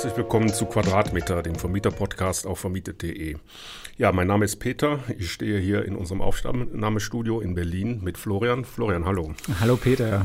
[0.00, 3.36] Herzlich willkommen zu Quadratmeter, dem Vermieter-Podcast auf vermietet.de.
[3.98, 5.00] Ja, mein Name ist Peter.
[5.18, 8.64] Ich stehe hier in unserem Aufnahmestudio in Berlin mit Florian.
[8.64, 9.34] Florian, hallo.
[9.60, 10.24] Hallo Peter.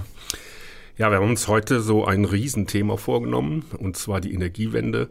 [0.97, 5.09] Ja, wir haben uns heute so ein Riesenthema vorgenommen, und zwar die Energiewende.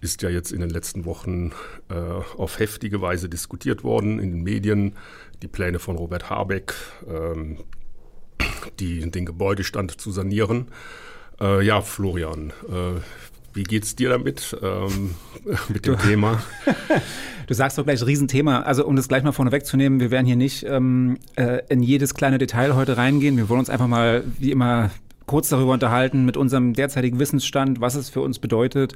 [0.00, 1.52] Ist ja jetzt in den letzten Wochen
[1.88, 4.96] äh, auf heftige Weise diskutiert worden in den Medien.
[5.42, 6.74] Die Pläne von Robert Habeck,
[7.08, 7.58] ähm,
[8.80, 10.72] die, den Gebäudestand zu sanieren.
[11.40, 13.00] Äh, ja, Florian, äh,
[13.56, 15.14] wie geht's dir damit, ähm,
[15.68, 16.42] mit dem du, Thema?
[17.46, 18.60] du sagst doch gleich Riesenthema.
[18.60, 22.14] Also um das gleich mal vorne wegzunehmen, wir werden hier nicht ähm, äh, in jedes
[22.14, 23.36] kleine Detail heute reingehen.
[23.36, 24.90] Wir wollen uns einfach mal, wie immer,
[25.24, 28.94] kurz darüber unterhalten mit unserem derzeitigen Wissensstand, was es für uns bedeutet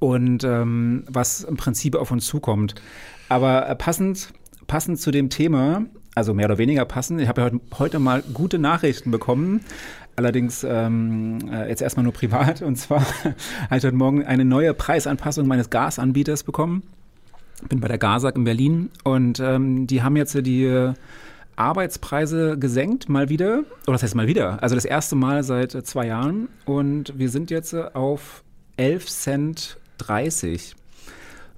[0.00, 2.74] und ähm, was im Prinzip auf uns zukommt.
[3.28, 4.32] Aber äh, passend,
[4.66, 8.22] passend zu dem Thema, also mehr oder weniger passend, ich habe ja heute, heute mal
[8.34, 9.60] gute Nachrichten bekommen
[10.16, 12.62] Allerdings ähm, äh, jetzt erstmal nur privat.
[12.62, 16.82] Und zwar habe ich heute Morgen eine neue Preisanpassung meines Gasanbieters bekommen.
[17.68, 20.92] Bin bei der GASAG in Berlin und ähm, die haben jetzt die
[21.56, 23.60] Arbeitspreise gesenkt, mal wieder.
[23.86, 24.62] Oder das heißt mal wieder?
[24.62, 26.48] Also das erste Mal seit zwei Jahren.
[26.64, 28.42] Und wir sind jetzt auf
[28.76, 30.74] 11 Cent 30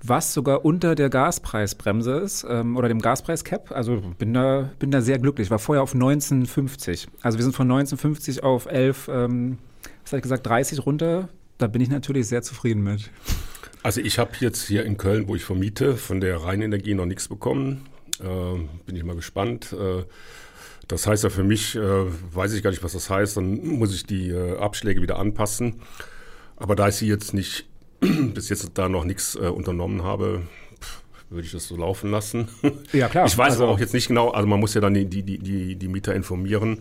[0.07, 3.73] was sogar unter der Gaspreisbremse ist ähm, oder dem Gaspreiscap.
[3.73, 5.51] Also bin da, bin da sehr glücklich.
[5.51, 7.09] War vorher auf 19,50.
[7.23, 9.59] Also wir sind von 19,50 auf 11, ähm,
[10.03, 11.29] was habe ich gesagt, 30 runter.
[11.57, 13.11] Da bin ich natürlich sehr zufrieden mit.
[13.83, 17.29] Also ich habe jetzt hier in Köln, wo ich vermiete, von der Rheinenergie noch nichts
[17.29, 17.87] bekommen.
[18.21, 19.73] Äh, bin ich mal gespannt.
[19.73, 20.05] Äh,
[20.89, 21.81] das heißt ja für mich, äh,
[22.35, 25.81] weiß ich gar nicht, was das heißt, dann muss ich die äh, Abschläge wieder anpassen.
[26.57, 27.67] Aber da ich sie jetzt nicht
[28.35, 30.43] bis jetzt da noch nichts äh, unternommen habe,
[31.31, 32.49] würde ich das so laufen lassen.
[32.93, 33.27] Ja, klar.
[33.27, 35.77] Ich weiß also, auch jetzt nicht genau, also man muss ja dann die, die, die,
[35.77, 36.79] die Mieter informieren,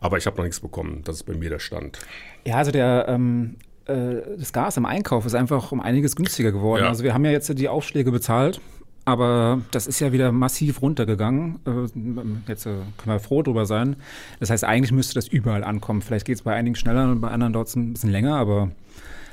[0.00, 1.02] aber ich habe noch nichts bekommen.
[1.04, 1.98] Das ist bei mir der Stand.
[2.44, 6.82] Ja, also der, ähm, äh, das Gas im Einkauf ist einfach um einiges günstiger geworden.
[6.82, 6.88] Ja.
[6.88, 8.60] Also wir haben ja jetzt die Aufschläge bezahlt.
[9.06, 11.60] Aber das ist ja wieder massiv runtergegangen.
[11.64, 13.94] Äh, jetzt äh, können wir froh drüber sein.
[14.40, 16.02] Das heißt, eigentlich müsste das überall ankommen.
[16.02, 18.72] Vielleicht geht es bei einigen schneller und bei anderen dauert es ein bisschen länger, aber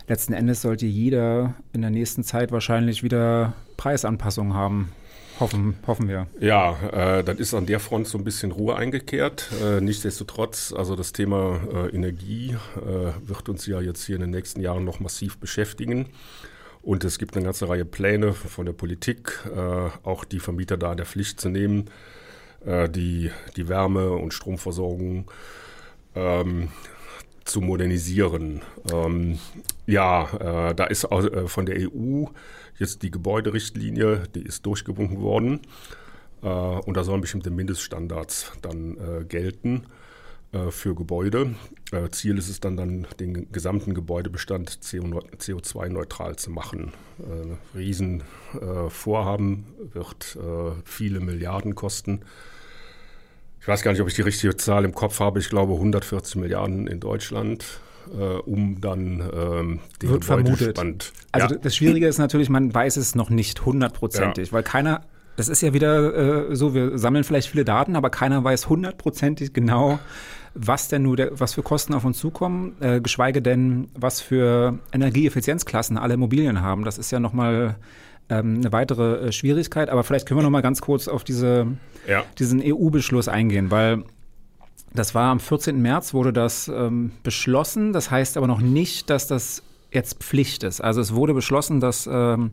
[0.08, 4.92] letzten Endes sollte jeder in der nächsten Zeit wahrscheinlich wieder Preisanpassungen haben.
[5.40, 6.28] Hoffen, hoffen wir.
[6.40, 9.50] Ja, äh, dann ist an der Front so ein bisschen Ruhe eingekehrt.
[9.64, 14.30] Äh, nichtsdestotrotz, also das Thema äh, Energie äh, wird uns ja jetzt hier in den
[14.30, 16.08] nächsten Jahren noch massiv beschäftigen.
[16.84, 20.92] Und es gibt eine ganze Reihe Pläne von der Politik, äh, auch die Vermieter da
[20.92, 21.90] in der Pflicht zu nehmen,
[22.66, 25.32] äh, die, die Wärme- und Stromversorgung
[26.16, 26.70] ähm,
[27.46, 28.62] zu modernisieren.
[28.92, 29.40] Ähm,
[29.86, 32.26] ja, äh, da ist äh, von der EU
[32.78, 35.62] jetzt die Gebäuderichtlinie, die ist durchgewunken worden.
[36.42, 39.86] Äh, und da sollen bestimmte Mindeststandards dann äh, gelten
[40.52, 41.56] äh, für Gebäude.
[41.92, 46.94] Äh, Ziel ist es dann, dann den gesamten Gebäudebestand CO2-neutral zu machen.
[47.76, 50.38] Riesenvorhaben wird
[50.84, 52.22] viele Milliarden kosten
[53.64, 56.36] ich weiß gar nicht, ob ich die richtige Zahl im Kopf habe, ich glaube 140
[56.36, 57.80] Milliarden in Deutschland.
[58.12, 60.78] Äh, um dann ähm, den Wird vermutet.
[61.32, 61.62] Also ja.
[61.62, 64.54] das Schwierige ist natürlich, man weiß es noch nicht hundertprozentig, ja.
[64.54, 65.04] weil keiner,
[65.38, 69.54] das ist ja wieder äh, so, wir sammeln vielleicht viele Daten, aber keiner weiß hundertprozentig
[69.54, 70.00] genau,
[70.54, 74.78] was denn nur, der, was für Kosten auf uns zukommen, äh, geschweige denn, was für
[74.92, 76.84] Energieeffizienzklassen alle Immobilien haben.
[76.84, 77.78] Das ist ja nochmal
[78.40, 79.90] ähm, eine weitere äh, Schwierigkeit.
[79.90, 81.68] Aber vielleicht können wir noch mal ganz kurz auf diese,
[82.08, 82.24] ja.
[82.40, 84.04] diesen EU-Beschluss eingehen, weil
[84.94, 85.82] das war am 14.
[85.82, 87.94] März wurde das ähm, beschlossen.
[87.94, 90.82] Das heißt aber noch nicht, dass das jetzt Pflicht ist.
[90.82, 92.52] Also es wurde beschlossen, dass, ähm,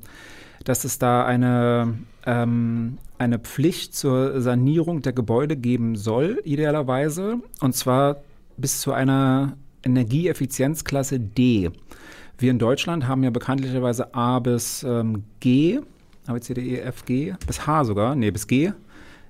[0.64, 7.38] dass es da eine, ähm, eine Pflicht zur Sanierung der Gebäude geben soll, idealerweise.
[7.60, 8.16] Und zwar
[8.56, 11.70] bis zu einer Energieeffizienzklasse D.
[12.40, 15.80] Wir in Deutschland haben ja bekanntlicherweise A bis ähm, G,
[16.26, 18.72] A, B, C, D, E, F, G, bis H sogar, nee, bis G.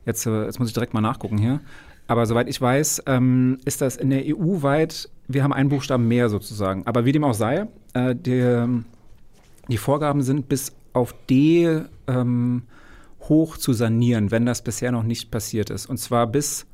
[0.06, 1.60] Jetzt, äh, jetzt muss ich direkt mal nachgucken hier.
[2.06, 6.06] Aber soweit ich weiß, ähm, ist das in der EU weit, wir haben einen Buchstaben
[6.06, 6.87] mehr sozusagen.
[6.87, 8.64] Aber wie dem auch sei, äh, die,
[9.69, 12.62] die Vorgaben sind bis auf D ähm,
[13.23, 15.87] hoch zu sanieren, wenn das bisher noch nicht passiert ist.
[15.87, 16.64] Und zwar bis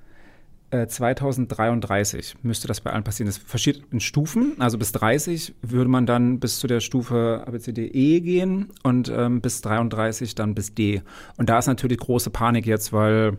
[0.71, 3.27] 2033 äh, müsste das bei allen passieren.
[3.27, 4.55] Das verschiebt in Stufen.
[4.59, 9.61] Also bis 30 würde man dann bis zu der Stufe ABCDE gehen und ähm, bis
[9.63, 11.03] 33 dann bis D.
[11.37, 13.39] Und da ist natürlich große Panik jetzt, weil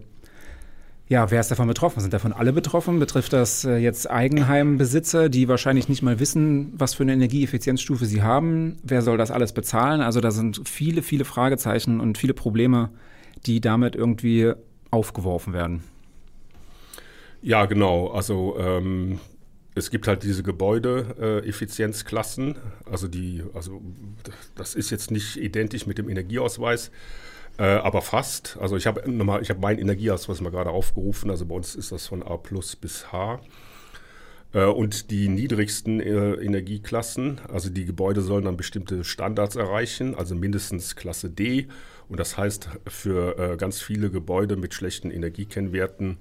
[1.09, 2.01] ja, wer ist davon betroffen?
[2.01, 2.99] Sind davon alle betroffen?
[2.99, 8.23] Betrifft das äh, jetzt Eigenheimbesitzer, die wahrscheinlich nicht mal wissen, was für eine Energieeffizienzstufe sie
[8.23, 8.77] haben?
[8.83, 10.01] Wer soll das alles bezahlen?
[10.01, 12.89] Also da sind viele, viele Fragezeichen und viele Probleme,
[13.45, 14.51] die damit irgendwie
[14.91, 15.83] aufgeworfen werden.
[17.41, 18.09] Ja, genau.
[18.09, 19.19] Also ähm,
[19.75, 22.55] es gibt halt diese Gebäudeeffizienzklassen,
[22.89, 23.81] also die, also
[24.55, 26.91] das ist jetzt nicht identisch mit dem Energieausweis,
[27.59, 28.57] äh, aber fast.
[28.59, 31.91] Also ich habe nochmal, ich habe meinen Energieausweis mal gerade aufgerufen, also bei uns ist
[31.91, 33.39] das von A plus bis H.
[34.53, 40.35] Äh, und die niedrigsten äh, Energieklassen, also die Gebäude sollen dann bestimmte Standards erreichen, also
[40.35, 41.67] mindestens Klasse D.
[42.09, 46.17] Und das heißt für äh, ganz viele Gebäude mit schlechten Energiekennwerten,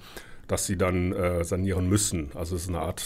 [0.49, 2.31] dass sie dann äh, sanieren müssen.
[2.35, 3.05] Also es ist eine Art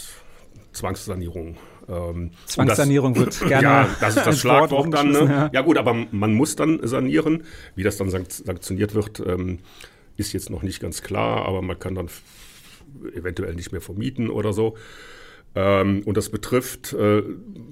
[0.73, 1.57] Zwangssanierung.
[1.89, 3.63] Ähm, Zwangssanierung das, wird gerne.
[3.63, 5.11] Ja, das ist das Schlagwort dann.
[5.11, 5.25] Ne?
[5.25, 5.49] Ja.
[5.53, 5.61] ja.
[5.61, 7.43] gut, aber man muss dann sanieren.
[7.75, 9.59] Wie das dann sanktioniert wird, ähm,
[10.17, 12.09] ist jetzt noch nicht ganz klar, aber man kann dann
[13.15, 14.75] eventuell nicht mehr vermieten oder so.
[15.53, 17.23] Ähm, und das betrifft, äh,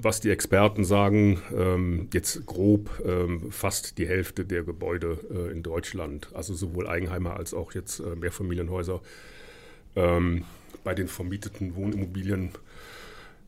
[0.01, 5.63] was die Experten sagen, ähm, jetzt grob ähm, fast die Hälfte der Gebäude äh, in
[5.63, 6.29] Deutschland.
[6.33, 9.01] Also sowohl Eigenheimer als auch jetzt äh, Mehrfamilienhäuser.
[9.95, 10.45] Ähm,
[10.83, 12.51] bei den vermieteten Wohnimmobilien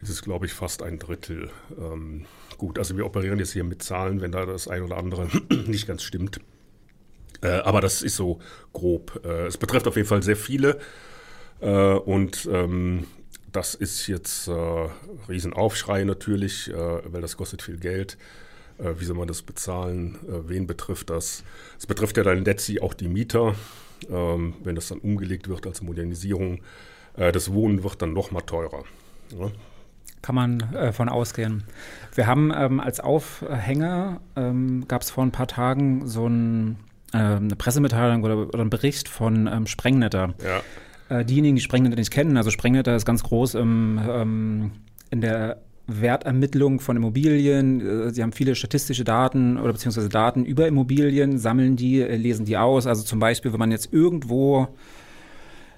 [0.02, 1.50] ist es, glaube ich, fast ein Drittel.
[1.78, 2.26] Ähm,
[2.58, 5.28] gut, also wir operieren jetzt hier mit Zahlen, wenn da das ein oder andere
[5.68, 6.40] nicht ganz stimmt.
[7.42, 8.40] Äh, aber das ist so
[8.74, 9.22] grob.
[9.24, 10.80] Äh, es betrifft auf jeden Fall sehr viele.
[11.60, 13.06] Äh, und ähm,
[13.52, 14.90] das ist jetzt äh,
[15.30, 18.18] Riesenaufschrei natürlich, äh, weil das kostet viel Geld.
[18.78, 20.16] Äh, wie soll man das bezahlen?
[20.28, 21.44] Äh, wen betrifft das?
[21.78, 23.56] Es betrifft ja dann letztlich auch die Mieter,
[24.10, 26.60] ähm, wenn das dann umgelegt wird als Modernisierung.
[27.18, 28.84] Äh, das Wohnen wird dann noch mal teurer.
[29.38, 29.52] Ja?
[30.22, 31.64] Kann man äh, von ausgehen.
[32.14, 36.78] Wir haben ähm, als Aufhänger, ähm, gab es vor ein paar Tagen so ein,
[37.14, 40.36] ähm, eine Pressemitteilung oder, oder einen Bericht von ähm, Sprengnetter.
[40.44, 40.62] Ja
[41.12, 44.72] äh, diejenigen, die Sprengnetter nicht kennen, also Sprengnetter ist ganz groß im, ähm,
[45.10, 48.08] in der Wertermittlung von Immobilien.
[48.08, 52.46] Äh, sie haben viele statistische Daten oder beziehungsweise Daten über Immobilien, sammeln die, äh, lesen
[52.46, 52.88] die aus.
[52.88, 54.68] Also zum Beispiel, wenn man jetzt irgendwo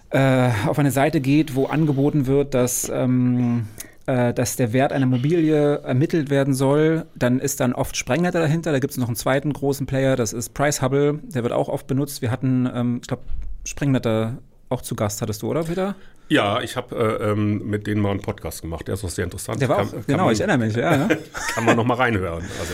[0.10, 3.66] äh, auf eine Seite geht, wo angeboten wird, dass ähm,
[4.06, 8.72] äh, dass der Wert einer Immobilie ermittelt werden soll, dann ist dann oft Sprengnetter dahinter.
[8.72, 11.70] Da gibt es noch einen zweiten großen Player, das ist Price Hubble, der wird auch
[11.70, 12.22] oft benutzt.
[12.22, 13.24] Wir hatten, ähm, ich glaube,
[13.64, 14.40] Sprengnetter
[14.70, 15.96] auch zu Gast hattest du, oder Peter?
[16.30, 18.88] Ja, ich habe äh, ähm, mit denen mal einen Podcast gemacht.
[18.88, 19.62] Der ist auch sehr interessant.
[19.62, 20.76] Der war auch, kann, genau, man, ich erinnere mich.
[20.76, 21.08] Ja, ja.
[21.54, 22.44] kann man noch mal reinhören.
[22.60, 22.74] Also,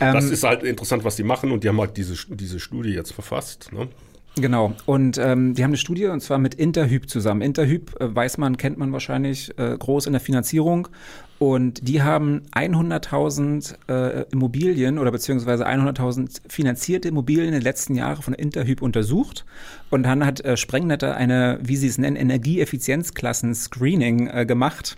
[0.00, 2.90] ähm, das ist halt interessant, was die machen und die haben halt diese, diese Studie
[2.90, 3.72] jetzt verfasst.
[3.72, 3.88] Ne?
[4.36, 4.72] Genau.
[4.84, 7.40] Und ähm, die haben eine Studie und zwar mit Interhyp zusammen.
[7.40, 10.88] Interhyp äh, weiß man, kennt man wahrscheinlich äh, groß in der Finanzierung.
[11.38, 18.22] Und die haben 100.000 äh, Immobilien oder beziehungsweise 100.000 finanzierte Immobilien in den letzten Jahren
[18.22, 19.46] von Interhyp untersucht.
[19.90, 24.96] Und dann hat äh, Sprengnetter eine, wie sie es nennen, Energieeffizienzklassen-Screening äh, gemacht.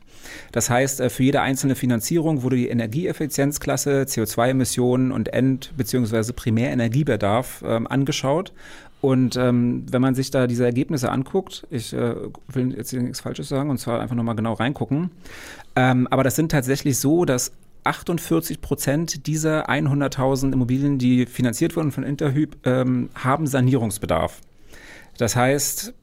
[0.52, 6.32] Das heißt, äh, für jede einzelne Finanzierung wurde die Energieeffizienzklasse, CO2-Emissionen und End- bzw.
[6.32, 8.52] Primärenergiebedarf ähm, angeschaut.
[9.00, 12.14] Und ähm, wenn man sich da diese Ergebnisse anguckt, ich äh,
[12.48, 15.10] will jetzt hier nichts Falsches sagen und zwar einfach nochmal genau reingucken,
[15.76, 17.52] ähm, aber das sind tatsächlich so, dass
[17.84, 24.40] 48 Prozent dieser 100.000 Immobilien, die finanziert wurden von Interhyp, ähm, haben Sanierungsbedarf.
[25.18, 25.94] Das heißt,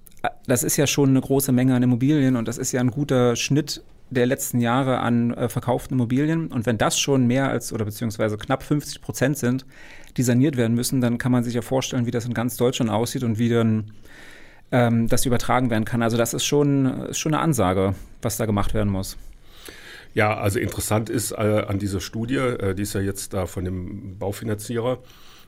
[0.47, 3.35] das ist ja schon eine große Menge an Immobilien und das ist ja ein guter
[3.35, 6.47] Schnitt der letzten Jahre an äh, verkauften Immobilien.
[6.47, 9.65] Und wenn das schon mehr als oder beziehungsweise knapp 50 Prozent sind,
[10.17, 12.91] die saniert werden müssen, dann kann man sich ja vorstellen, wie das in ganz Deutschland
[12.91, 13.91] aussieht und wie dann
[14.71, 16.01] ähm, das übertragen werden kann.
[16.01, 19.17] Also das ist schon, ist schon eine Ansage, was da gemacht werden muss.
[20.13, 21.35] Ja, also interessant ist äh,
[21.67, 24.99] an dieser Studie, äh, die ist ja jetzt da von dem Baufinanzierer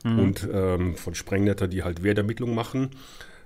[0.04, 0.18] mhm.
[0.18, 2.90] und ähm, von Sprengnetter, die halt Wertermittlung machen.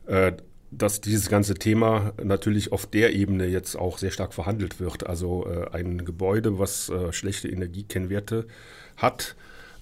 [0.07, 0.33] Äh,
[0.71, 5.07] dass dieses ganze Thema natürlich auf der Ebene jetzt auch sehr stark verhandelt wird.
[5.07, 8.47] Also äh, ein Gebäude, was äh, schlechte Energiekennwerte
[8.97, 9.35] hat,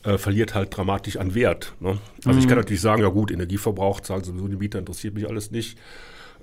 [0.05, 1.75] äh, verliert halt dramatisch an Wert.
[1.81, 1.99] Ne?
[2.25, 2.39] Also mhm.
[2.39, 5.79] ich kann natürlich sagen, ja gut, Energieverbrauch zahlen sowieso die Mieter, interessiert mich alles nicht.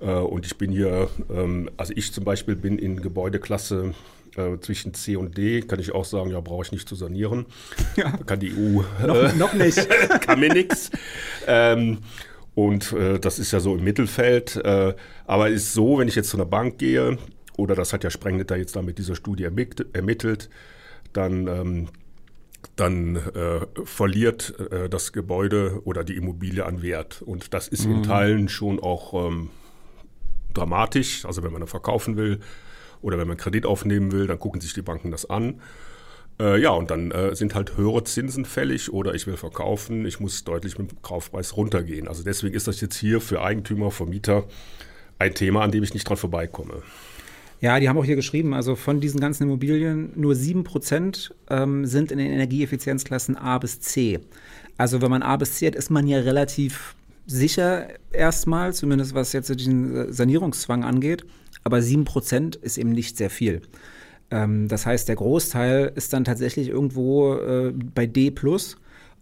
[0.01, 3.93] Äh, und ich bin hier, ähm, also ich zum Beispiel bin in Gebäudeklasse
[4.35, 7.45] äh, zwischen C und D, kann ich auch sagen, ja, brauche ich nicht zu sanieren.
[7.95, 8.11] Ja.
[8.25, 9.87] Kann die EU noch, noch nicht.
[10.21, 10.91] kann mir nichts.
[11.47, 11.99] Ähm,
[12.53, 14.57] und äh, das ist ja so im Mittelfeld.
[14.57, 14.93] Äh,
[15.25, 17.17] aber ist so, wenn ich jetzt zu einer Bank gehe,
[17.57, 19.45] oder das hat ja Sprengnetter jetzt da mit dieser Studie
[19.93, 20.49] ermittelt,
[21.13, 21.87] dann, ähm,
[22.75, 27.21] dann äh, verliert äh, das Gebäude oder die Immobilie an Wert.
[27.21, 27.95] Und das ist mhm.
[27.95, 29.49] in Teilen schon auch ähm,
[30.53, 31.25] dramatisch.
[31.25, 32.39] Also wenn man dann verkaufen will
[33.01, 35.61] oder wenn man Kredit aufnehmen will, dann gucken sich die Banken das an.
[36.39, 40.19] Äh, ja, und dann äh, sind halt höhere Zinsen fällig oder ich will verkaufen, ich
[40.19, 42.07] muss deutlich mit dem Kaufpreis runtergehen.
[42.07, 44.45] Also deswegen ist das jetzt hier für Eigentümer, Vermieter
[45.17, 46.83] ein Thema, an dem ich nicht dran vorbeikomme.
[47.65, 52.11] Ja, die haben auch hier geschrieben, also von diesen ganzen Immobilien nur 7% ähm, sind
[52.11, 54.19] in den Energieeffizienzklassen A bis C.
[54.77, 56.95] Also wenn man A bis C hat, ist man ja relativ
[57.25, 61.25] sicher erstmal, zumindest was jetzt den Sanierungszwang angeht.
[61.63, 63.63] aber 7% ist eben nicht sehr viel.
[64.29, 68.31] Ähm, das heißt, der Großteil ist dann tatsächlich irgendwo äh, bei D.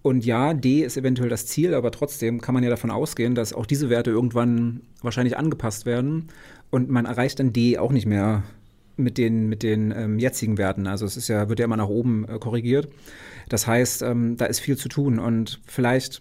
[0.02, 3.54] Und ja, D ist eventuell das Ziel, aber trotzdem kann man ja davon ausgehen, dass
[3.54, 6.28] auch diese Werte irgendwann wahrscheinlich angepasst werden.
[6.74, 8.42] Und man erreicht dann D auch nicht mehr
[8.98, 10.88] mit den, mit den ähm, jetzigen Werten.
[10.88, 12.88] Also es ist ja, wird ja immer nach oben äh, korrigiert.
[13.48, 15.20] Das heißt, ähm, da ist viel zu tun.
[15.20, 16.20] Und vielleicht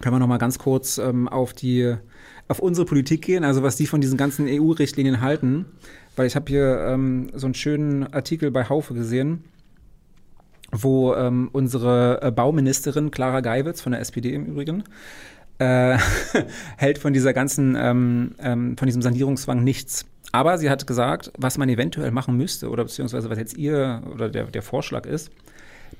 [0.00, 1.94] können wir noch mal ganz kurz ähm, auf die
[2.48, 5.66] auf unsere Politik gehen, also was die von diesen ganzen EU-Richtlinien halten.
[6.16, 9.44] Weil ich habe hier ähm, so einen schönen Artikel bei Haufe gesehen,
[10.72, 14.82] wo ähm, unsere äh, Bauministerin Clara Geiwitz von der SPD im Übrigen
[15.58, 15.98] äh,
[16.76, 20.06] hält von dieser ganzen, ähm, ähm, von diesem Sanierungszwang nichts.
[20.32, 24.28] Aber sie hat gesagt, was man eventuell machen müsste oder beziehungsweise was jetzt ihr oder
[24.28, 25.30] der, der Vorschlag ist,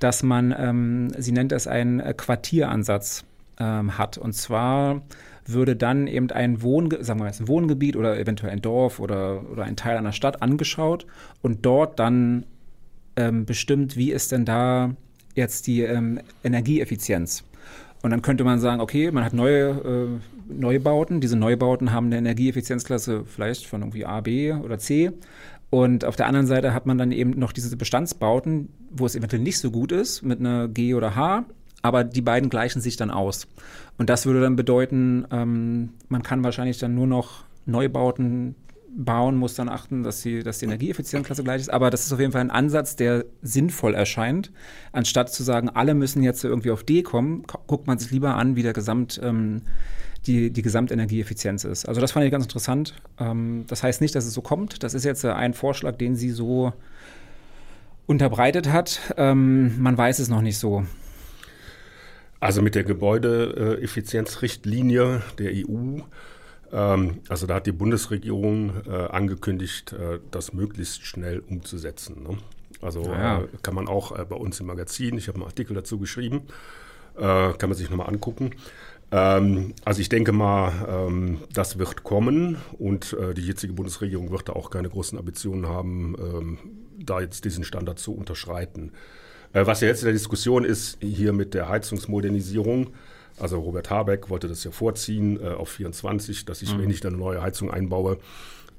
[0.00, 3.24] dass man, ähm, sie nennt es einen äh, Quartieransatz
[3.58, 4.18] ähm, hat.
[4.18, 5.02] Und zwar
[5.46, 9.48] würde dann eben ein, Wohn sagen wir mal, ein Wohngebiet oder eventuell ein Dorf oder,
[9.50, 11.06] oder ein Teil einer Stadt angeschaut
[11.42, 12.46] und dort dann
[13.16, 14.96] ähm, bestimmt, wie ist denn da
[15.34, 17.44] jetzt die ähm, Energieeffizienz.
[18.04, 21.22] Und dann könnte man sagen, okay, man hat neue äh, Neubauten.
[21.22, 25.12] Diese Neubauten haben eine Energieeffizienzklasse vielleicht von irgendwie A, B oder C.
[25.70, 29.40] Und auf der anderen Seite hat man dann eben noch diese Bestandsbauten, wo es eventuell
[29.40, 31.46] nicht so gut ist, mit einer G oder H,
[31.80, 33.46] aber die beiden gleichen sich dann aus.
[33.96, 38.54] Und das würde dann bedeuten, ähm, man kann wahrscheinlich dann nur noch Neubauten
[38.96, 41.70] bauen, muss dann achten, dass, sie, dass die Energieeffizienzklasse gleich ist.
[41.70, 44.50] Aber das ist auf jeden Fall ein Ansatz, der sinnvoll erscheint.
[44.92, 48.56] Anstatt zu sagen, alle müssen jetzt irgendwie auf D kommen, guckt man sich lieber an,
[48.56, 49.62] wie der Gesamt, ähm,
[50.26, 51.86] die, die Gesamtenergieeffizienz ist.
[51.86, 52.94] Also das fand ich ganz interessant.
[53.18, 54.82] Ähm, das heißt nicht, dass es so kommt.
[54.82, 56.72] Das ist jetzt äh, ein Vorschlag, den sie so
[58.06, 59.00] unterbreitet hat.
[59.16, 60.84] Ähm, man weiß es noch nicht so.
[62.40, 66.00] Also mit der Gebäudeeffizienzrichtlinie der EU,
[66.70, 72.22] also da hat die Bundesregierung äh, angekündigt, äh, das möglichst schnell umzusetzen.
[72.22, 72.38] Ne?
[72.80, 73.40] Also ja.
[73.40, 76.42] äh, kann man auch bei uns im Magazin, ich habe einen Artikel dazu geschrieben,
[77.16, 78.50] kann man sich nochmal angucken.
[79.12, 84.54] Ähm, also ich denke mal, ähm, das wird kommen und die jetzige Bundesregierung wird da
[84.54, 86.58] auch keine großen Ambitionen haben, ähm,
[86.98, 88.90] da jetzt diesen Standard zu unterschreiten.
[89.52, 92.88] Was ja jetzt in der Diskussion ist, hier mit der Heizungsmodernisierung,
[93.38, 96.82] also Robert Habeck wollte das ja vorziehen äh, auf 24, dass ich, mhm.
[96.82, 98.18] wenn ich eine neue Heizung einbaue,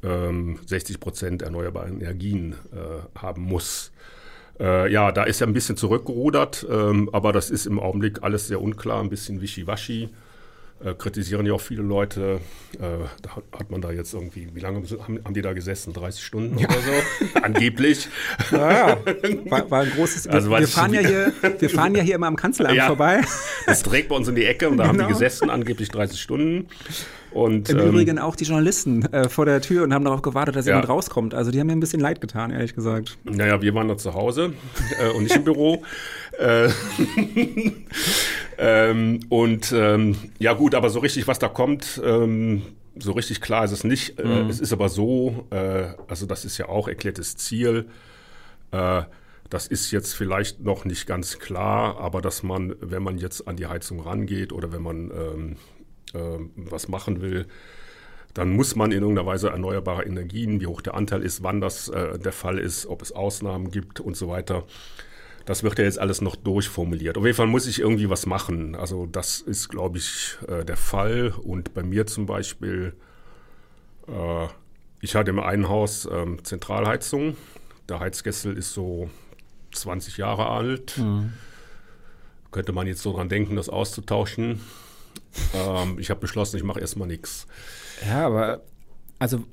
[0.01, 2.55] 60 Prozent erneuerbare Energien
[3.15, 3.91] haben muss.
[4.59, 8.47] Äh, ja, da ist er ein bisschen zurückgerudert, ähm, aber das ist im Augenblick alles
[8.47, 10.09] sehr unklar, ein bisschen wischiwaschi.
[10.83, 12.41] Äh, kritisieren ja auch viele Leute.
[12.73, 12.79] Äh,
[13.21, 15.93] da hat man da jetzt irgendwie, wie lange haben, haben die da gesessen?
[15.93, 16.67] 30 Stunden ja.
[16.67, 17.39] oder so?
[17.41, 18.09] Angeblich.
[18.51, 18.97] Ja,
[19.45, 20.27] war, war, ein großes.
[20.27, 23.21] Also, wir, fahren ja hier, wir fahren ja hier immer am Kanzleramt ja, vorbei.
[23.65, 24.89] Das trägt bei uns in die Ecke und da genau.
[24.89, 25.17] haben die genau.
[25.17, 26.67] gesessen, angeblich 30 Stunden.
[27.35, 30.55] Und, Im ähm, Übrigen auch die Journalisten äh, vor der Tür und haben darauf gewartet,
[30.55, 30.71] dass ja.
[30.71, 31.33] jemand rauskommt.
[31.33, 33.17] Also die haben mir ein bisschen leid getan, ehrlich gesagt.
[33.25, 34.53] Naja, wir waren da zu Hause
[35.01, 35.83] äh, und nicht im Büro.
[36.39, 36.69] Äh,
[38.57, 42.63] ähm, und ähm, ja gut, aber so richtig, was da kommt, ähm,
[42.97, 44.19] so richtig klar ist es nicht.
[44.19, 44.49] Äh, mhm.
[44.49, 47.87] es ist aber so, äh, also das ist ja auch erklärtes Ziel.
[48.71, 49.03] Äh,
[49.49, 53.57] das ist jetzt vielleicht noch nicht ganz klar, aber dass man, wenn man jetzt an
[53.57, 55.55] die Heizung rangeht oder wenn man ähm,
[56.13, 57.45] äh, was machen will,
[58.33, 61.89] dann muss man in irgendeiner Weise erneuerbare Energien, wie hoch der Anteil ist, wann das
[61.89, 64.65] äh, der Fall ist, ob es Ausnahmen gibt und so weiter.
[65.45, 67.17] Das wird ja jetzt alles noch durchformuliert.
[67.17, 68.75] Auf jeden Fall muss ich irgendwie was machen.
[68.75, 71.33] Also das ist, glaube ich, äh, der Fall.
[71.43, 72.93] Und bei mir zum Beispiel,
[74.07, 74.47] äh,
[75.01, 77.37] ich hatte im einen Haus ähm, Zentralheizung.
[77.87, 79.09] Der Heizkessel ist so
[79.71, 80.97] 20 Jahre alt.
[80.97, 81.33] Mhm.
[82.51, 84.61] Könnte man jetzt so dran denken, das auszutauschen.
[85.53, 87.45] Ähm, ich habe beschlossen, ich mache erstmal nichts.
[88.07, 88.61] Ja, aber
[89.19, 89.43] also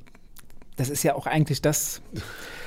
[0.77, 2.01] das ist ja auch eigentlich das.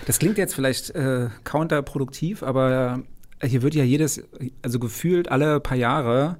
[0.05, 3.01] Das klingt jetzt vielleicht äh, counterproduktiv, aber
[3.43, 4.23] hier wird ja jedes,
[4.61, 6.37] also gefühlt alle paar Jahre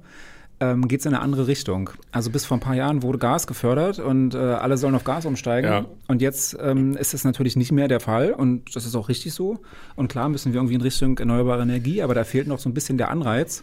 [0.58, 1.90] ähm, geht es in eine andere Richtung.
[2.12, 5.26] Also bis vor ein paar Jahren wurde Gas gefördert und äh, alle sollen auf Gas
[5.26, 5.70] umsteigen.
[5.70, 5.84] Ja.
[6.08, 9.34] Und jetzt ähm, ist das natürlich nicht mehr der Fall und das ist auch richtig
[9.34, 9.58] so.
[9.96, 12.74] Und klar müssen wir irgendwie in Richtung erneuerbare Energie, aber da fehlt noch so ein
[12.74, 13.62] bisschen der Anreiz.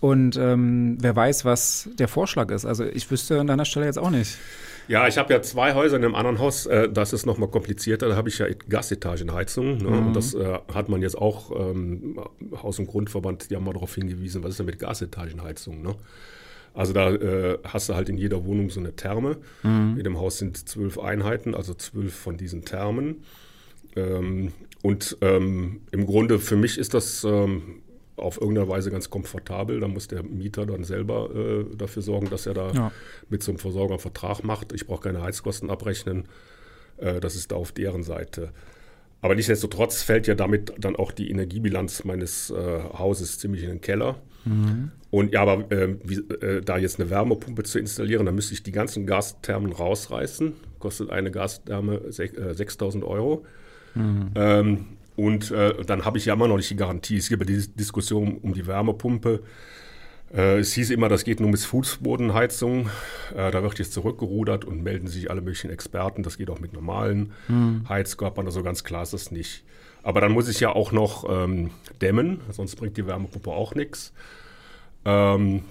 [0.00, 2.66] Und ähm, wer weiß, was der Vorschlag ist.
[2.66, 4.36] Also ich wüsste an deiner Stelle jetzt auch nicht.
[4.88, 6.66] Ja, ich habe ja zwei Häuser in einem anderen Haus.
[6.66, 8.08] Äh, das ist noch mal komplizierter.
[8.08, 9.78] Da habe ich ja Gasetagenheizung.
[9.78, 9.90] Ne?
[9.90, 10.06] Mhm.
[10.08, 12.20] Und das äh, hat man jetzt auch, ähm,
[12.62, 15.82] Haus- und Grundverband, die haben mal darauf hingewiesen, was ist denn mit Gasetagenheizung?
[15.82, 15.94] Ne?
[16.74, 19.38] Also da äh, hast du halt in jeder Wohnung so eine Therme.
[19.62, 19.96] Mhm.
[19.98, 23.24] In dem Haus sind zwölf Einheiten, also zwölf von diesen Thermen.
[23.96, 27.82] Ähm, und ähm, im Grunde für mich ist das ähm,
[28.16, 29.80] auf irgendeine Weise ganz komfortabel.
[29.80, 32.92] Da muss der Mieter dann selber äh, dafür sorgen, dass er da ja.
[33.28, 34.72] mit so einem Versorger einen Vertrag macht.
[34.72, 36.24] Ich brauche keine Heizkosten abrechnen.
[36.98, 38.52] Äh, das ist da auf deren Seite.
[39.22, 43.80] Aber nichtsdestotrotz fällt ja damit dann auch die Energiebilanz meines äh, Hauses ziemlich in den
[43.80, 44.16] Keller.
[44.44, 44.90] Mhm.
[45.10, 48.64] Und ja, aber äh, wie, äh, da jetzt eine Wärmepumpe zu installieren, dann müsste ich
[48.64, 50.54] die ganzen Gasthermen rausreißen.
[50.80, 53.46] Kostet eine Gastherme 6000 äh, Euro.
[53.94, 54.30] Mhm.
[54.34, 57.16] Ähm, und äh, dann habe ich ja immer noch nicht die Garantie.
[57.16, 59.42] Es gibt ja die Diskussion um die Wärmepumpe.
[60.34, 62.88] Äh, es hieß immer, das geht nur mit Fußbodenheizung.
[63.36, 66.22] Äh, da wird jetzt zurückgerudert und melden sich alle möglichen Experten.
[66.22, 67.86] Das geht auch mit normalen mhm.
[67.88, 68.46] Heizkörpern.
[68.46, 69.64] Also ganz klar ist das nicht.
[70.02, 74.12] Aber dann muss ich ja auch noch ähm, dämmen, sonst bringt die Wärmepumpe auch nichts.
[75.04, 75.62] Ähm,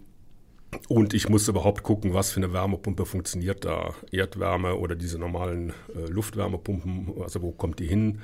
[0.88, 3.94] und ich muss überhaupt gucken, was für eine Wärmepumpe funktioniert da.
[4.12, 8.22] Erdwärme oder diese normalen äh, Luftwärmepumpen, also wo kommt die hin?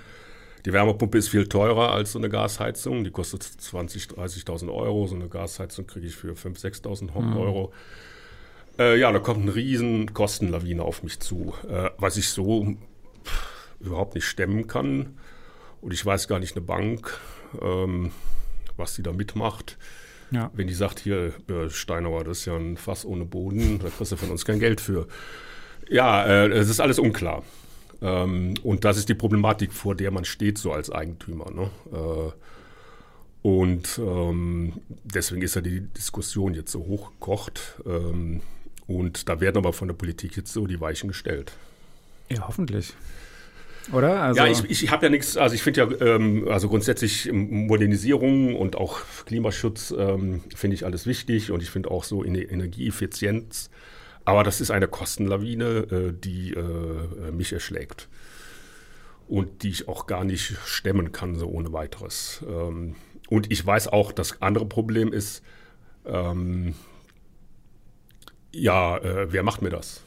[0.67, 3.05] Die Wärmepumpe ist viel teurer als so eine Gasheizung.
[3.05, 5.07] Die kostet 20.000, 30.000 Euro.
[5.07, 7.37] So eine Gasheizung kriege ich für 5.000, 6.000 mhm.
[7.37, 7.73] Euro.
[8.77, 12.75] Äh, ja, da kommt eine riesen Kostenlawine auf mich zu, äh, was ich so
[13.79, 15.17] überhaupt nicht stemmen kann.
[15.79, 17.17] Und ich weiß gar nicht, eine Bank,
[17.61, 18.11] ähm,
[18.75, 19.77] was die da mitmacht.
[20.31, 20.51] Ja.
[20.53, 24.11] Wenn die sagt, hier, äh, Steinauer, das ist ja ein Fass ohne Boden, da kriegst
[24.11, 25.07] du von uns kein Geld für.
[25.89, 27.43] Ja, äh, es ist alles unklar.
[28.01, 31.51] Ähm, und das ist die Problematik, vor der man steht, so als Eigentümer.
[31.51, 31.69] Ne?
[31.91, 32.31] Äh,
[33.47, 34.73] und ähm,
[35.03, 37.81] deswegen ist ja die Diskussion jetzt so hochgekocht.
[37.85, 38.41] Ähm,
[38.87, 41.53] und da werden aber von der Politik jetzt so die Weichen gestellt.
[42.29, 42.93] Ja, hoffentlich.
[43.93, 44.21] Oder?
[44.21, 48.55] Also ja, ich, ich habe ja nichts, also ich finde ja, ähm, also grundsätzlich Modernisierung
[48.55, 53.69] und auch Klimaschutz ähm, finde ich alles wichtig und ich finde auch so in Energieeffizienz
[54.27, 58.09] aber das ist eine Kostenlawine, äh, die äh, mich erschlägt
[59.29, 62.43] und die ich auch gar nicht stemmen kann, so ohne weiteres.
[62.45, 62.95] Ähm,
[63.29, 65.43] und ich weiß auch, das andere Problem ist,
[66.05, 66.75] ähm,
[68.51, 70.01] ja, äh, wer macht mir das?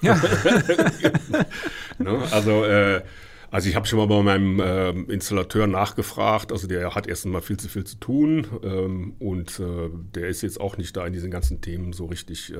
[0.00, 0.14] Ja.
[1.98, 2.18] ne?
[2.30, 3.02] Also, äh,
[3.50, 6.50] also ich habe schon mal bei meinem äh, Installateur nachgefragt.
[6.50, 10.40] Also der hat erst mal viel zu viel zu tun ähm, und äh, der ist
[10.40, 12.54] jetzt auch nicht da in diesen ganzen Themen so richtig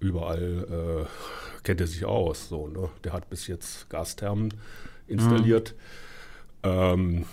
[0.00, 2.48] überall äh, kennt er sich aus.
[2.48, 2.88] So, ne?
[3.04, 4.54] Der hat bis jetzt Gasthermen
[5.06, 5.74] installiert.
[6.64, 6.70] Mhm.
[6.70, 7.24] Ähm,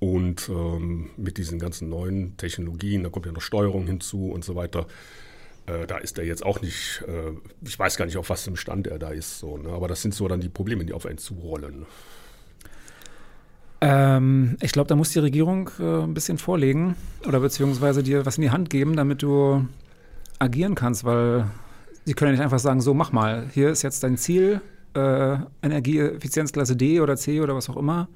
[0.00, 4.54] und ähm, mit diesen ganzen neuen Technologien, da kommt ja noch Steuerung hinzu und so
[4.54, 4.86] weiter.
[5.66, 7.32] Äh, da ist er jetzt auch nicht, äh,
[7.62, 9.38] ich weiß gar nicht, auf was einem Stand er da ist.
[9.38, 9.70] So, ne?
[9.70, 11.86] Aber das sind so dann die Probleme, die auf einen zurollen.
[13.80, 18.36] Ähm, ich glaube, da muss die Regierung äh, ein bisschen vorlegen oder beziehungsweise dir was
[18.36, 19.66] in die Hand geben, damit du
[20.38, 21.50] agieren kannst, weil
[22.04, 24.60] Sie können ja nicht einfach sagen, so mach mal, hier ist jetzt dein Ziel,
[24.94, 28.08] äh, Energieeffizienzklasse D oder C oder was auch immer.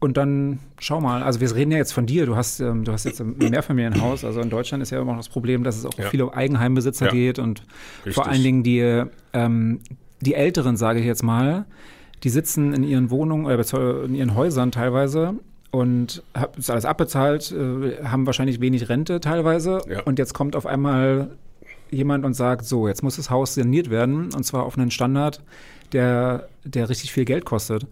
[0.00, 2.92] Und dann schau mal, also wir reden ja jetzt von dir, du hast, ähm, du
[2.92, 5.84] hast jetzt ein Mehrfamilienhaus, also in Deutschland ist ja immer noch das Problem, dass es
[5.84, 6.08] auch ja.
[6.08, 7.12] viele Eigenheimbesitzer ja.
[7.12, 7.62] geht und
[7.98, 8.14] Richtig.
[8.14, 9.80] vor allen Dingen die, ähm,
[10.22, 11.66] die Älteren, sage ich jetzt mal,
[12.22, 15.34] die sitzen in ihren Wohnungen, äh, in ihren Häusern teilweise
[15.70, 16.22] und
[16.56, 20.00] ist alles abbezahlt, äh, haben wahrscheinlich wenig Rente teilweise ja.
[20.04, 21.30] und jetzt kommt auf einmal
[21.90, 25.42] jemand und sagt, so, jetzt muss das Haus saniert werden und zwar auf einen Standard,
[25.92, 27.86] der, der richtig viel Geld kostet.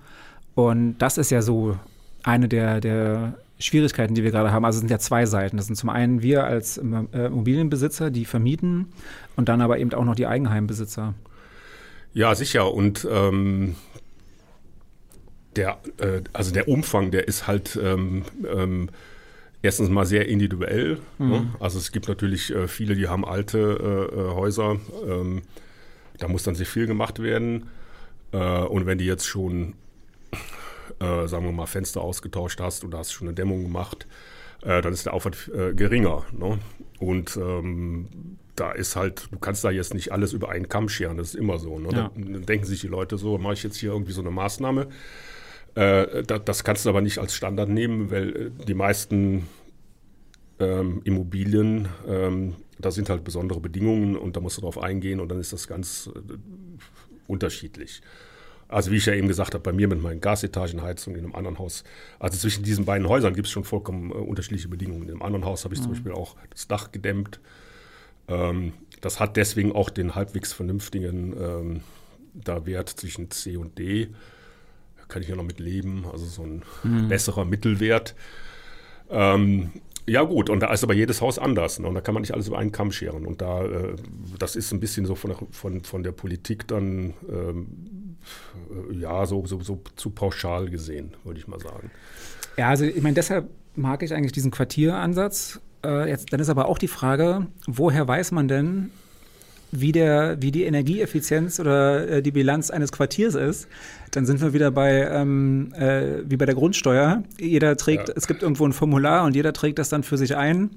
[0.55, 1.77] Und das ist ja so
[2.23, 4.65] eine der, der Schwierigkeiten, die wir gerade haben.
[4.65, 5.57] Also es sind ja zwei Seiten.
[5.57, 8.93] Das sind zum einen wir als äh, Immobilienbesitzer, die vermieten
[9.37, 11.15] und dann aber eben auch noch die Eigenheimbesitzer.
[12.15, 12.73] Ja, sicher.
[12.73, 13.75] Und ähm,
[15.57, 18.91] der, äh, also der Umfang, der ist halt ähm, ähm,
[19.63, 20.99] erstens mal sehr individuell.
[21.19, 21.25] Ne?
[21.25, 21.31] Mhm.
[21.31, 21.55] Ne?
[21.61, 24.77] Also es gibt natürlich äh, viele, die haben alte äh, äh, Häuser.
[25.07, 25.43] Ähm,
[26.19, 27.69] da muss dann sehr viel gemacht werden.
[28.33, 29.75] Äh, und wenn du jetzt schon,
[31.01, 34.07] äh, sagen wir mal, Fenster ausgetauscht hast und hast schon eine Dämmung gemacht,
[34.63, 36.25] äh, dann ist der Aufwand geringer.
[36.33, 36.59] Ne?
[36.99, 38.09] Und ähm,
[38.57, 41.35] da ist halt, du kannst da jetzt nicht alles über einen Kamm scheren, das ist
[41.37, 41.79] immer so.
[41.79, 41.91] Ne?
[41.93, 42.11] Ja.
[42.15, 44.89] Dann, denken sich die Leute so, mache ich jetzt hier irgendwie so eine Maßnahme
[45.75, 49.47] das kannst du aber nicht als Standard nehmen, weil äh, die meisten
[50.59, 55.29] ähm, Immobilien, ähm, da sind halt besondere Bedingungen und da musst du drauf eingehen und
[55.29, 56.21] dann ist das ganz äh,
[57.27, 58.03] unterschiedlich.
[58.69, 61.59] Also wie ich ja eben gesagt habe, bei mir mit meinen Gasetagenheizungen in einem anderen
[61.59, 61.85] Haus,
[62.19, 65.05] also zwischen diesen beiden Häusern gibt es schon vollkommen äh, unterschiedliche Bedingungen.
[65.05, 65.85] In einem anderen Haus habe ich mhm.
[65.85, 67.41] zum Beispiel auch das Dach gedämmt.
[68.29, 71.81] Ähm, das hat deswegen auch den halbwegs vernünftigen ähm,
[72.35, 74.09] da Wert zwischen C und D
[75.09, 77.09] kann ich ja noch mit leben, also so ein mhm.
[77.09, 78.15] besserer Mittelwert.
[79.11, 79.71] Ähm,
[80.09, 81.79] ja gut, und da ist aber jedes Haus anders.
[81.79, 81.87] Ne?
[81.87, 83.27] Und da kann man nicht alles über einen Kamm scheren.
[83.27, 83.97] Und da, äh,
[84.39, 88.17] das ist ein bisschen so von der, von, von der Politik dann, ähm,
[88.99, 91.91] ja, so, so, so zu pauschal gesehen, würde ich mal sagen.
[92.57, 95.61] Ja, also ich meine, deshalb mag ich eigentlich diesen Quartieransatz.
[95.85, 98.91] Äh, jetzt, dann ist aber auch die Frage, woher weiß man denn,
[99.71, 103.69] wie, der, wie die Energieeffizienz oder äh, die Bilanz eines Quartiers ist,
[104.11, 107.23] dann sind wir wieder bei, ähm, äh, wie bei der Grundsteuer.
[107.39, 108.15] Jeder trägt, ja.
[108.17, 110.71] es gibt irgendwo ein Formular und jeder trägt das dann für sich ein.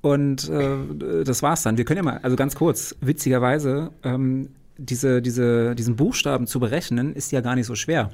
[0.00, 1.78] Und äh, das war's dann.
[1.78, 7.14] Wir können ja mal, also ganz kurz, witzigerweise, ähm, diese, diese, diesen Buchstaben zu berechnen,
[7.14, 8.10] ist ja gar nicht so schwer.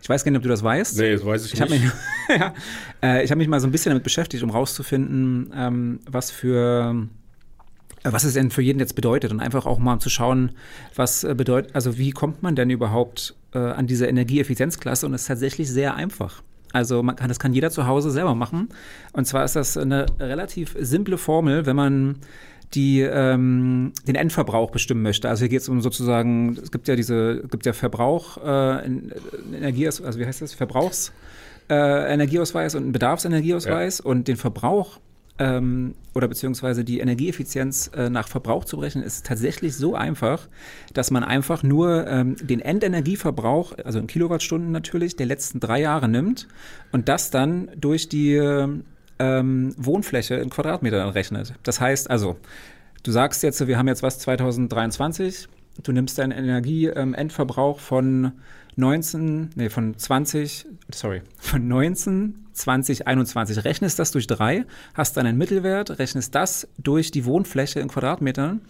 [0.00, 0.96] Ich weiß gar nicht, ob du das weißt.
[0.98, 1.70] Nee, das weiß ich, ich nicht.
[1.70, 1.92] Mich,
[2.28, 2.54] ja,
[3.02, 7.08] äh, ich habe mich mal so ein bisschen damit beschäftigt, um rauszufinden, ähm, was für
[8.04, 10.52] was es denn für jeden jetzt bedeutet und einfach auch mal zu schauen,
[10.94, 15.22] was äh, bedeutet, also wie kommt man denn überhaupt äh, an diese Energieeffizienzklasse und es
[15.22, 16.42] ist tatsächlich sehr einfach.
[16.72, 18.68] Also man kann, das kann jeder zu Hause selber machen.
[19.12, 22.16] Und zwar ist das eine relativ simple Formel, wenn man
[22.74, 25.28] die ähm, den Endverbrauch bestimmen möchte.
[25.28, 28.84] Also hier geht es um sozusagen, es gibt ja diese, gibt ja Verbrauch, äh,
[29.54, 30.52] Energie, also wie heißt das?
[30.52, 31.12] Verbrauchs
[31.70, 34.04] äh, Energieausweis und einen Bedarfsenergieausweis ja.
[34.04, 34.98] und den Verbrauch
[35.38, 40.48] ähm, oder beziehungsweise die Energieeffizienz äh, nach Verbrauch zu berechnen, ist tatsächlich so einfach,
[40.92, 46.08] dass man einfach nur ähm, den Endenergieverbrauch, also in Kilowattstunden natürlich, der letzten drei Jahre
[46.08, 46.46] nimmt
[46.92, 51.54] und das dann durch die ähm, Wohnfläche in Quadratmetern rechnet.
[51.64, 52.36] Das heißt also,
[53.02, 55.48] du sagst jetzt, wir haben jetzt was 2023,
[55.82, 58.32] du nimmst deinen Energieendverbrauch von
[58.76, 65.26] 19, nee, von 20, sorry, von 19, 20, 21, rechnest das durch drei, hast dann
[65.26, 68.60] einen Mittelwert, rechnest das durch die Wohnfläche in Quadratmetern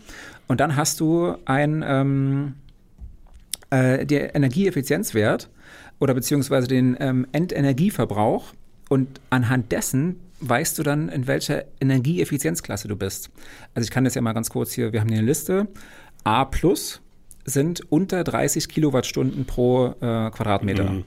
[0.48, 2.54] und dann hast du ein, ähm,
[3.70, 5.50] äh, der Energieeffizienzwert
[5.98, 8.52] oder beziehungsweise den ähm, Endenergieverbrauch
[8.88, 13.30] und anhand dessen weißt du dann, in welcher Energieeffizienzklasse du bist.
[13.74, 15.68] Also ich kann das ja mal ganz kurz hier, wir haben hier eine Liste.
[16.24, 17.00] A plus
[17.44, 20.90] sind unter 30 Kilowattstunden pro äh, Quadratmeter.
[20.90, 21.04] Mhm.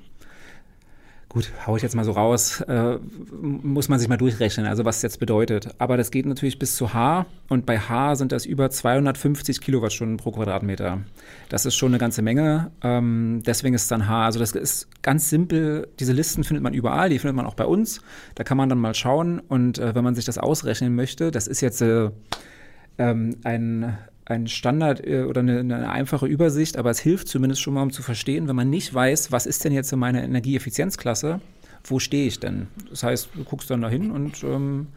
[1.30, 2.98] Gut, hau ich jetzt mal so raus, äh,
[3.42, 5.76] muss man sich mal durchrechnen, also was das jetzt bedeutet.
[5.78, 10.16] Aber das geht natürlich bis zu H und bei H sind das über 250 Kilowattstunden
[10.16, 11.02] pro Quadratmeter.
[11.50, 14.26] Das ist schon eine ganze Menge, ähm, deswegen ist es dann H.
[14.26, 17.66] Also das ist ganz simpel, diese Listen findet man überall, die findet man auch bei
[17.66, 18.02] uns.
[18.36, 21.48] Da kann man dann mal schauen und äh, wenn man sich das ausrechnen möchte, das
[21.48, 22.10] ist jetzt äh,
[22.98, 23.98] ähm, ein
[24.30, 27.92] ein Standard äh, oder eine, eine, einfache Übersicht, aber es hilft zumindest schon mal, um
[27.92, 31.40] zu verstehen, wenn man nicht weiß, was ist denn jetzt in meiner Energieeffizienzklasse,
[31.84, 32.68] wo stehe ich denn?
[32.90, 34.88] Das heißt, du guckst dann dahin und ähm,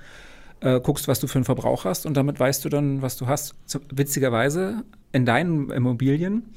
[0.61, 3.29] äh, guckst, was du für einen Verbrauch hast und damit weißt du dann, was du
[3.29, 3.55] hast.
[3.93, 6.51] Witzigerweise in deinen Immobilien,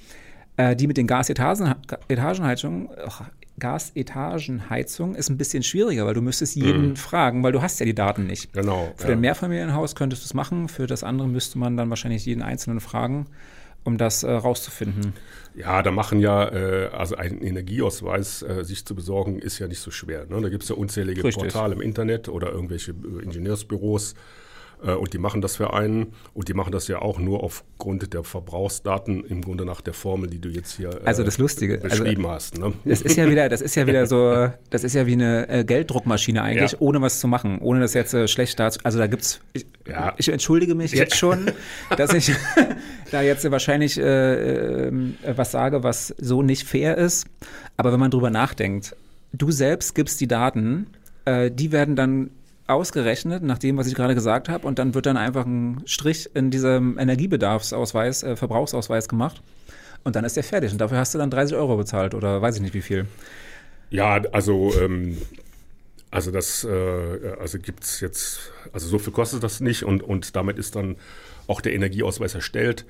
[0.57, 2.89] äh, die mit den Gasetagenheizungen,
[3.59, 6.95] Gasetagenheizung ist ein bisschen schwieriger, weil du müsstest jeden mhm.
[6.95, 8.51] fragen, weil du hast ja die Daten nicht.
[8.53, 8.91] Genau.
[8.95, 9.09] Für ja.
[9.09, 12.79] dein Mehrfamilienhaus könntest du es machen, für das andere müsste man dann wahrscheinlich jeden Einzelnen
[12.79, 13.27] fragen,
[13.83, 15.13] um das äh, rauszufinden.
[15.55, 19.79] Ja, da machen ja, äh, also einen Energieausweis äh, sich zu besorgen, ist ja nicht
[19.79, 20.25] so schwer.
[20.25, 20.41] Ne?
[20.41, 21.43] Da gibt es ja unzählige Richtig.
[21.43, 24.15] Portale im Internet oder irgendwelche äh, Ingenieursbüros
[24.91, 26.13] und die machen das für einen.
[26.33, 30.29] Und die machen das ja auch nur aufgrund der Verbrauchsdaten, im Grunde nach der Formel,
[30.29, 32.57] die du jetzt hier äh, also das Lustige, also beschrieben also, hast.
[32.57, 32.73] Ne?
[32.85, 35.63] Das ist ja wieder, das ist ja wieder so, das ist ja wie eine äh,
[35.63, 36.77] Gelddruckmaschine eigentlich, ja.
[36.81, 38.79] ohne was zu machen, ohne das jetzt äh, schlecht dazu.
[38.83, 40.13] Also da gibt's, ich, ja.
[40.17, 40.99] ich entschuldige mich ja.
[40.99, 41.51] jetzt schon,
[41.97, 42.31] dass ich
[43.11, 47.27] da jetzt wahrscheinlich äh, ähm, was sage, was so nicht fair ist.
[47.77, 48.95] Aber wenn man drüber nachdenkt,
[49.31, 50.87] du selbst gibst die Daten,
[51.25, 52.31] äh, die werden dann
[52.73, 56.29] ausgerechnet nach dem, was ich gerade gesagt habe, und dann wird dann einfach ein Strich
[56.33, 59.41] in diesem Energiebedarfsausweis, äh, Verbrauchsausweis gemacht.
[60.03, 60.71] Und dann ist der fertig.
[60.71, 63.07] Und dafür hast du dann 30 Euro bezahlt oder weiß ich nicht wie viel.
[63.89, 65.17] Ja, also, ähm,
[66.11, 70.35] also das, äh, also gibt es jetzt, also so viel kostet das nicht und, und
[70.35, 70.97] damit ist dann
[71.47, 72.85] auch der Energieausweis erstellt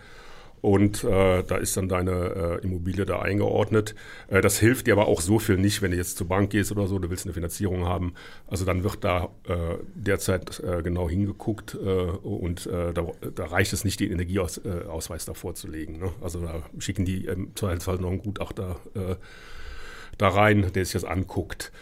[0.64, 3.96] und äh, da ist dann deine äh, Immobilie da eingeordnet.
[4.30, 6.72] Äh, das hilft dir aber auch so viel nicht, wenn du jetzt zur Bank gehst
[6.72, 8.14] oder so, du willst eine Finanzierung haben.
[8.48, 13.84] Also dann wird da äh, derzeit äh, genau hingeguckt äh, und da, da, reicht es
[13.84, 16.00] nicht, den Energieausweis da vorzulegen.
[16.00, 16.14] Ne?
[16.22, 18.78] Also da schicken die im Zweifelsfall noch einen Gutachter
[20.18, 21.74] da rein, der sich das anguckt.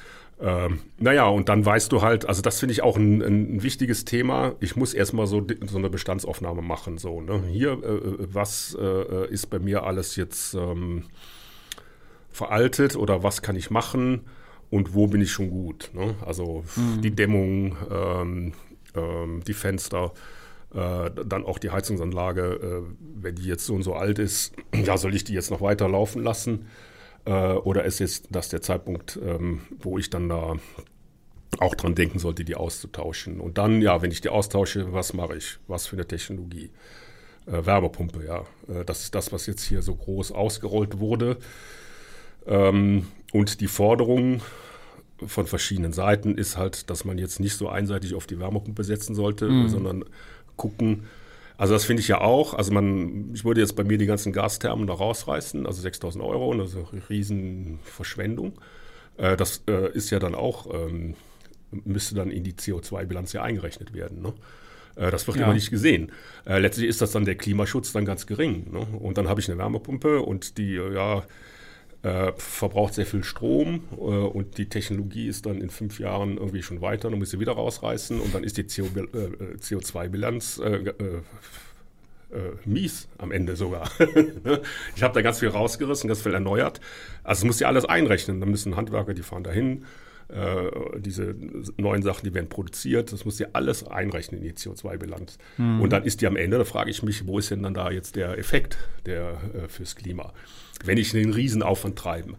[0.41, 4.05] Ähm, naja, und dann weißt du halt, also das finde ich auch ein, ein, wichtiges
[4.05, 4.55] Thema.
[4.59, 6.97] Ich muss erstmal so, so eine Bestandsaufnahme machen.
[6.97, 7.43] So, ne?
[7.51, 11.03] Hier, äh, äh, was äh, ist bei mir alles jetzt ähm,
[12.31, 14.21] veraltet oder was kann ich machen
[14.71, 15.91] und wo bin ich schon gut?
[15.93, 16.15] Ne?
[16.25, 17.01] Also mhm.
[17.01, 18.53] die Dämmung, ähm,
[18.95, 20.11] ähm, die Fenster.
[20.73, 22.81] Äh, dann auch die Heizungsanlage, äh,
[23.21, 25.87] wenn die jetzt so und so alt ist, ja, soll ich die jetzt noch weiter
[25.89, 26.67] laufen lassen?
[27.25, 30.55] Äh, oder ist jetzt das der Zeitpunkt, ähm, wo ich dann da
[31.59, 33.39] auch dran denken sollte, die auszutauschen?
[33.39, 35.57] Und dann, ja, wenn ich die austausche, was mache ich?
[35.67, 36.71] Was für eine Technologie?
[37.45, 38.41] Äh, Wärmepumpe, ja.
[38.67, 41.37] Äh, das ist das, was jetzt hier so groß ausgerollt wurde.
[42.45, 44.41] Ähm, und die Forderung
[45.25, 49.13] von verschiedenen Seiten ist halt, dass man jetzt nicht so einseitig auf die Wärmepumpe setzen
[49.15, 49.69] sollte, mhm.
[49.69, 50.05] sondern
[50.55, 51.05] gucken,
[51.61, 52.55] Also das finde ich ja auch.
[52.55, 56.59] Also man, ich würde jetzt bei mir die ganzen Gasthermen da rausreißen, also 6.000 Euro,
[56.59, 58.53] ist eine Riesenverschwendung.
[59.17, 61.13] Äh, das äh, ist ja dann auch, ähm,
[61.69, 64.23] müsste dann in die CO2-Bilanz ja eingerechnet werden.
[64.23, 64.33] Ne?
[64.95, 65.43] Äh, das wird ja.
[65.43, 66.11] immer nicht gesehen.
[66.47, 68.71] Äh, letztlich ist das dann der Klimaschutz dann ganz gering.
[68.71, 68.79] Ne?
[68.97, 71.21] Und dann habe ich eine Wärmepumpe und die, äh, ja,
[72.03, 76.63] äh, verbraucht sehr viel Strom äh, und die Technologie ist dann in fünf Jahren irgendwie
[76.63, 80.69] schon weiter, dann muss sie wieder rausreißen und dann ist die CO, äh, CO2-Bilanz äh,
[80.69, 81.21] äh,
[82.31, 83.91] äh, mies am Ende sogar.
[84.95, 86.81] ich habe da ganz viel rausgerissen, ganz viel erneuert.
[87.23, 88.39] Also es muss ja alles einrechnen.
[88.39, 89.85] Da müssen Handwerker, die fahren dahin,
[90.99, 91.35] diese
[91.77, 95.37] neuen Sachen, die werden produziert, das muss ja alles einrechnen in die CO2-Bilanz.
[95.57, 95.81] Mhm.
[95.81, 97.91] Und dann ist die am Ende, da frage ich mich, wo ist denn dann da
[97.91, 100.33] jetzt der Effekt der, fürs Klima?
[100.85, 102.33] wenn ich einen Riesenaufwand treibe.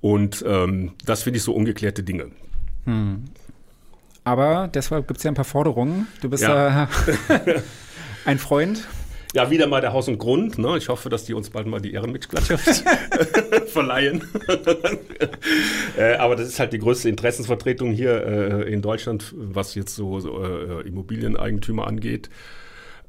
[0.00, 2.30] Und ähm, das finde ich so ungeklärte Dinge.
[2.84, 3.24] Hm.
[4.24, 6.06] Aber deshalb gibt es ja ein paar Forderungen.
[6.20, 6.84] Du bist ja
[7.28, 7.60] äh,
[8.24, 8.86] ein Freund.
[9.34, 10.56] Ja, wieder mal der Haus und Grund.
[10.58, 10.78] Ne?
[10.78, 12.64] Ich hoffe, dass die uns bald mal die Ehrenmitgliedschaft
[13.66, 14.24] verleihen.
[15.98, 20.18] äh, aber das ist halt die größte Interessensvertretung hier äh, in Deutschland, was jetzt so,
[20.20, 22.30] so äh, Immobilieneigentümer angeht.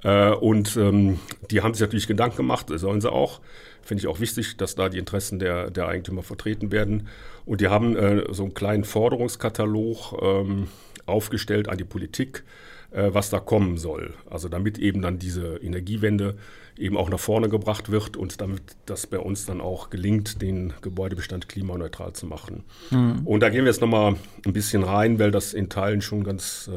[0.04, 1.20] Äh, und ähm,
[1.52, 3.40] die haben sich natürlich Gedanken gemacht, sollen sie auch.
[3.82, 7.08] Finde ich auch wichtig, dass da die Interessen der, der Eigentümer vertreten werden.
[7.46, 10.68] Und die haben äh, so einen kleinen Forderungskatalog ähm,
[11.06, 12.44] aufgestellt an die Politik,
[12.92, 14.16] was da kommen soll.
[14.30, 16.36] Also damit eben dann diese Energiewende
[16.80, 20.74] eben auch nach vorne gebracht wird und damit das bei uns dann auch gelingt, den
[20.82, 22.64] Gebäudebestand klimaneutral zu machen.
[22.90, 23.22] Mhm.
[23.26, 26.70] Und da gehen wir jetzt nochmal ein bisschen rein, weil das in Teilen schon ganz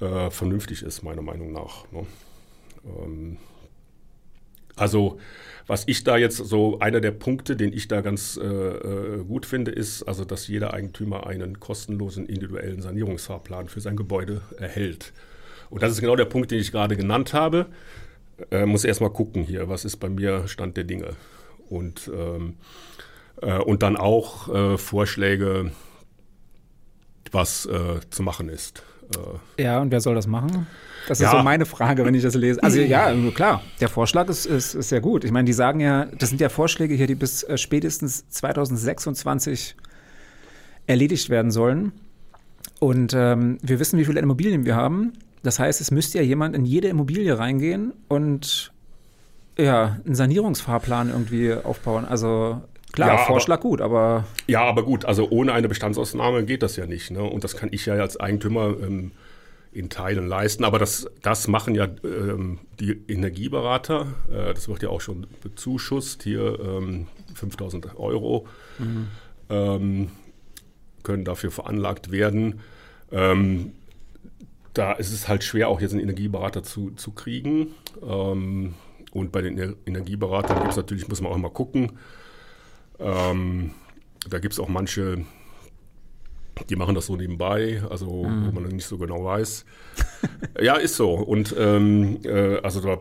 [0.00, 1.90] äh, äh, vernünftig ist, meiner Meinung nach.
[1.90, 2.06] Ne?
[2.84, 3.36] Ähm,
[4.76, 5.18] also
[5.66, 9.46] was ich da jetzt so, einer der Punkte, den ich da ganz äh, äh, gut
[9.46, 15.12] finde, ist, also, dass jeder Eigentümer einen kostenlosen individuellen Sanierungsfahrplan für sein Gebäude erhält.
[15.70, 17.66] Und das ist genau der Punkt, den ich gerade genannt habe.
[18.50, 21.16] Äh, muss erstmal gucken hier, was ist bei mir Stand der Dinge.
[21.68, 22.56] Und, ähm,
[23.40, 25.72] äh, und dann auch äh, Vorschläge,
[27.30, 28.82] was äh, zu machen ist.
[29.58, 30.66] Ja, und wer soll das machen?
[31.08, 31.38] Das ist ja.
[31.38, 32.62] so meine Frage, wenn ich das lese.
[32.62, 35.24] Also ja, klar, der Vorschlag ist, ist, ist sehr gut.
[35.24, 39.76] Ich meine, die sagen ja, das sind ja Vorschläge hier, die bis äh, spätestens 2026
[40.86, 41.92] erledigt werden sollen.
[42.78, 45.12] Und ähm, wir wissen, wie viele Immobilien wir haben.
[45.42, 48.72] Das heißt, es müsste ja jemand in jede Immobilie reingehen und
[49.58, 52.04] ja, einen Sanierungsfahrplan irgendwie aufbauen.
[52.04, 54.24] Also Klar, ja, Vorschlag aber, gut, aber.
[54.46, 57.10] Ja, aber gut, also ohne eine Bestandsausnahme geht das ja nicht.
[57.10, 57.22] Ne?
[57.22, 59.12] Und das kann ich ja als Eigentümer ähm,
[59.72, 60.64] in Teilen leisten.
[60.64, 64.08] Aber das, das machen ja ähm, die Energieberater.
[64.30, 66.22] Äh, das wird ja auch schon bezuschusst.
[66.22, 68.46] Hier ähm, 5000 Euro
[68.78, 70.10] mhm.
[71.02, 72.60] können dafür veranlagt werden.
[73.10, 73.72] Ähm,
[74.74, 77.68] da ist es halt schwer, auch jetzt einen Energieberater zu, zu kriegen.
[78.02, 78.74] Ähm,
[79.12, 81.92] und bei den Energieberatern gibt es natürlich, muss man auch immer gucken.
[83.02, 83.72] Ähm,
[84.28, 85.24] da gibt es auch manche
[86.68, 88.46] die machen das so nebenbei, also mhm.
[88.46, 89.64] wo man nicht so genau weiß.
[90.60, 91.14] ja, ist so.
[91.14, 93.00] Und ähm, äh, also da,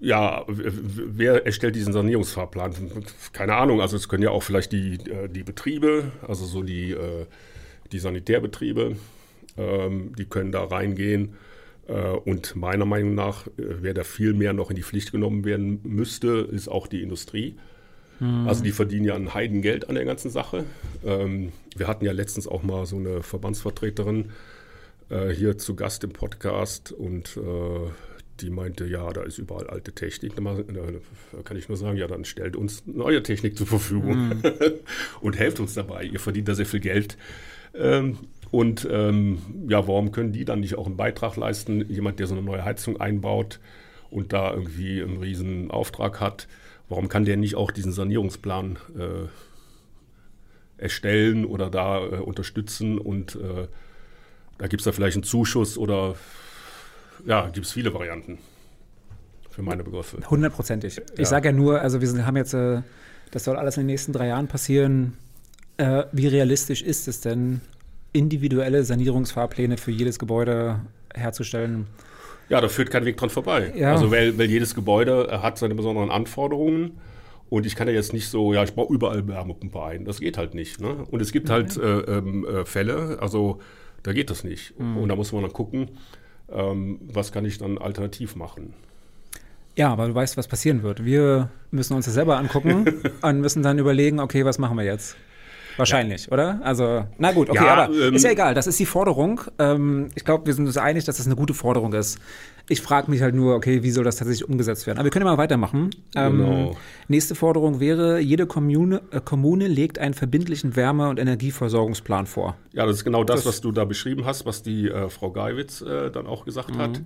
[0.00, 2.74] ja, wer erstellt diesen Sanierungsfahrplan?
[3.32, 3.80] Keine Ahnung.
[3.80, 7.26] Also es können ja auch vielleicht die, äh, die Betriebe, also so die, äh,
[7.92, 8.96] die Sanitärbetriebe,
[9.56, 11.34] ähm, die können da reingehen.
[11.88, 15.80] Äh, und meiner Meinung nach, wer da viel mehr noch in die Pflicht genommen werden
[15.82, 17.56] müsste, ist auch die Industrie.
[18.20, 18.46] Mhm.
[18.46, 20.64] Also die verdienen ja ein Heidengeld an der ganzen Sache.
[21.04, 24.30] Ähm, wir hatten ja letztens auch mal so eine Verbandsvertreterin
[25.08, 27.90] äh, hier zu Gast im Podcast und äh,
[28.40, 30.32] die meinte, ja, da ist überall alte Technik.
[30.36, 34.42] Da kann ich nur sagen, ja, dann stellt uns neue Technik zur Verfügung mhm.
[35.20, 36.04] und helft uns dabei.
[36.04, 37.16] Ihr verdient da sehr viel Geld.
[37.74, 38.18] Ähm,
[38.50, 41.88] und ähm, ja, warum können die dann nicht auch einen Beitrag leisten?
[41.88, 43.60] Jemand, der so eine neue Heizung einbaut
[44.10, 46.48] und da irgendwie einen riesen Auftrag hat,
[46.90, 53.68] Warum kann der nicht auch diesen Sanierungsplan äh, erstellen oder da äh, unterstützen und äh,
[54.58, 56.16] da gibt es da vielleicht einen Zuschuss oder
[57.24, 58.38] ja, gibt es viele Varianten
[59.50, 60.18] für meine Begriffe.
[60.28, 60.96] Hundertprozentig.
[60.96, 61.02] Ja.
[61.16, 62.82] Ich sage ja nur, also wir haben jetzt, äh,
[63.30, 65.16] das soll alles in den nächsten drei Jahren passieren.
[65.76, 67.60] Äh, wie realistisch ist es denn,
[68.12, 70.80] individuelle Sanierungsfahrpläne für jedes Gebäude
[71.14, 71.86] herzustellen?
[72.50, 73.72] Ja, da führt kein Weg dran vorbei.
[73.76, 73.92] Ja.
[73.92, 76.98] Also weil, weil jedes Gebäude hat seine besonderen Anforderungen.
[77.48, 80.04] Und ich kann ja jetzt nicht so, ja, ich baue überall Wärmepumpe ein.
[80.04, 80.80] Das geht halt nicht.
[80.80, 81.04] Ne?
[81.10, 81.52] Und es gibt mhm.
[81.52, 83.60] halt äh, ähm, äh, Fälle, also
[84.02, 84.78] da geht das nicht.
[84.78, 84.98] Mhm.
[84.98, 85.90] Und da muss man dann gucken,
[86.50, 88.74] ähm, was kann ich dann alternativ machen.
[89.76, 91.04] Ja, aber du weißt, was passieren wird.
[91.04, 92.84] Wir müssen uns das selber angucken
[93.22, 95.16] und müssen dann überlegen, okay, was machen wir jetzt?
[95.80, 96.32] Wahrscheinlich, ja.
[96.32, 96.60] oder?
[96.62, 99.40] Also, na gut, okay, ja, aber ähm, ist ja egal, das ist die Forderung.
[99.58, 102.18] Ähm, ich glaube, wir sind uns einig, dass das eine gute Forderung ist.
[102.68, 104.98] Ich frage mich halt nur, okay, wie soll das tatsächlich umgesetzt werden?
[104.98, 105.90] Aber wir können ja mal weitermachen.
[106.14, 106.76] Ähm, genau.
[107.08, 112.56] Nächste Forderung wäre, jede Kommune, äh, Kommune legt einen verbindlichen Wärme- und Energieversorgungsplan vor.
[112.72, 115.32] Ja, das ist genau das, das was du da beschrieben hast, was die äh, Frau
[115.32, 116.78] Geiwitz äh, dann auch gesagt mhm.
[116.78, 117.00] hat.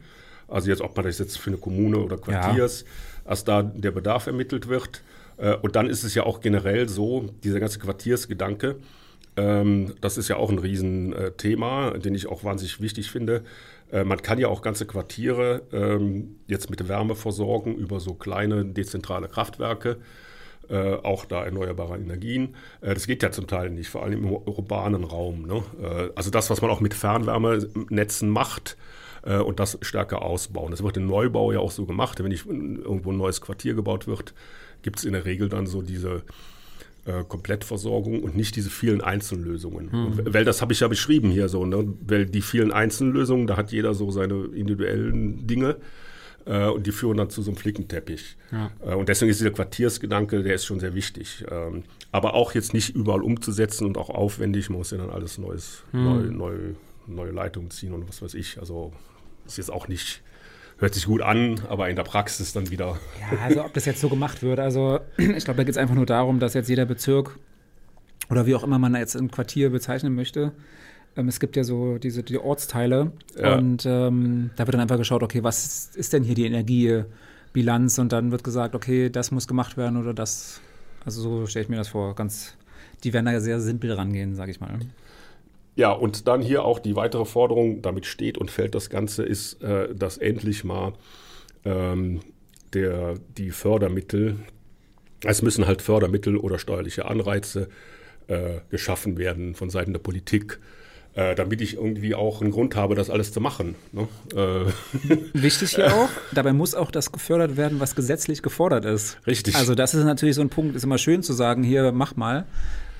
[0.48, 3.30] Also jetzt, ob man das jetzt für eine Kommune oder Quartiers, ja.
[3.30, 5.02] als da der Bedarf ermittelt wird.
[5.36, 8.76] Äh, und dann ist es ja auch generell so, dieser ganze Quartiersgedanke,
[9.36, 13.42] ähm, das ist ja auch ein Riesenthema, den ich auch wahnsinnig wichtig finde.
[13.90, 18.64] Äh, man kann ja auch ganze Quartiere ähm, jetzt mit Wärme versorgen über so kleine
[18.64, 19.98] dezentrale Kraftwerke.
[20.70, 22.54] Äh, auch da erneuerbare Energien.
[22.80, 25.46] Das geht ja zum Teil nicht, vor allem im urbanen Raum.
[25.46, 25.62] Ne?
[26.14, 28.78] Also das, was man auch mit Fernwärmenetzen macht,
[29.22, 30.70] und das stärker ausbauen.
[30.70, 32.22] Das wird im Neubau ja auch so gemacht.
[32.22, 34.34] Wenn ich, irgendwo ein neues Quartier gebaut wird,
[34.84, 36.22] gibt es in der Regel dann so diese
[37.06, 39.90] äh, Komplettversorgung und nicht diese vielen Einzellösungen.
[39.92, 40.20] Hm.
[40.32, 41.92] Weil das habe ich ja beschrieben hier so, ne?
[42.06, 45.76] weil die vielen Einzellösungen, da hat jeder so seine individuellen Dinge
[46.46, 48.36] äh, und die führen dann zu so einem Flickenteppich.
[48.52, 48.70] Ja.
[48.86, 51.44] Äh, und deswegen ist dieser Quartiersgedanke, der ist schon sehr wichtig.
[51.50, 55.38] Ähm, aber auch jetzt nicht überall umzusetzen und auch aufwendig, man muss ja dann alles
[55.38, 56.04] Neues, hm.
[56.04, 56.56] neu, neu,
[57.06, 58.58] neue Leitungen ziehen und was weiß ich.
[58.58, 58.92] Also
[59.46, 60.22] ist jetzt auch nicht,
[60.78, 62.98] hört sich gut an, aber in der Praxis dann wieder.
[63.20, 64.58] Ja, also ob das jetzt so gemacht wird.
[64.58, 67.38] Also ich glaube, da geht es einfach nur darum, dass jetzt jeder Bezirk
[68.30, 70.52] oder wie auch immer man jetzt ein Quartier bezeichnen möchte,
[71.16, 73.56] ähm, es gibt ja so diese die Ortsteile ja.
[73.56, 78.12] und ähm, da wird dann einfach geschaut, okay, was ist denn hier die Energiebilanz und
[78.12, 80.60] dann wird gesagt, okay, das muss gemacht werden oder das.
[81.04, 82.14] Also so stelle ich mir das vor.
[82.14, 82.56] Ganz,
[83.04, 84.78] die werden da ja sehr simpel rangehen, sage ich mal.
[85.76, 89.62] Ja, und dann hier auch die weitere Forderung, damit steht und fällt das Ganze, ist,
[89.62, 90.92] äh, dass endlich mal
[91.64, 92.20] ähm,
[92.74, 94.38] der, die Fördermittel,
[95.24, 97.68] es müssen halt Fördermittel oder steuerliche Anreize
[98.28, 100.60] äh, geschaffen werden von Seiten der Politik,
[101.14, 103.74] äh, damit ich irgendwie auch einen Grund habe, das alles zu machen.
[103.92, 104.08] Ne?
[104.34, 105.18] Äh.
[105.32, 109.18] Wichtig hier auch, dabei muss auch das gefördert werden, was gesetzlich gefordert ist.
[109.26, 109.56] Richtig.
[109.56, 112.46] Also das ist natürlich so ein Punkt, ist immer schön zu sagen, hier mach mal.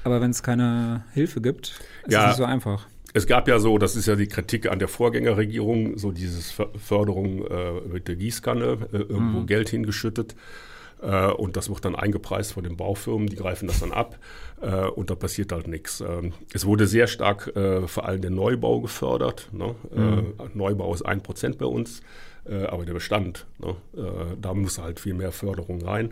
[0.04, 2.86] Aber wenn es keine Hilfe gibt, ist ja, es nicht so einfach.
[3.12, 7.46] Es gab ja so, das ist ja die Kritik an der Vorgängerregierung, so dieses Förderung
[7.46, 9.46] äh, mit der Gießkanne, äh, irgendwo mhm.
[9.46, 10.34] Geld hingeschüttet.
[11.04, 14.18] Äh, und das wird dann eingepreist von den Baufirmen, die greifen das dann ab
[14.60, 16.00] äh, und da passiert halt nichts.
[16.00, 19.48] Ähm, es wurde sehr stark äh, vor allem der Neubau gefördert.
[19.52, 19.74] Ne?
[19.94, 20.34] Äh, mhm.
[20.54, 22.02] Neubau ist ein Prozent bei uns,
[22.46, 23.74] aber der Bestand, ne?
[24.38, 26.10] da muss halt viel mehr Förderung rein.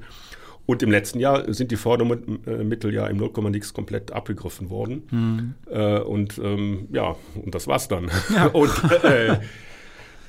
[0.65, 5.03] Und im letzten Jahr sind die Fördermittel ja im 0, nix komplett abgegriffen worden.
[5.11, 5.55] Mhm.
[5.71, 8.11] Äh, und ähm, ja, und das war's dann.
[8.35, 8.47] Ja.
[8.53, 8.71] und
[9.03, 9.39] äh,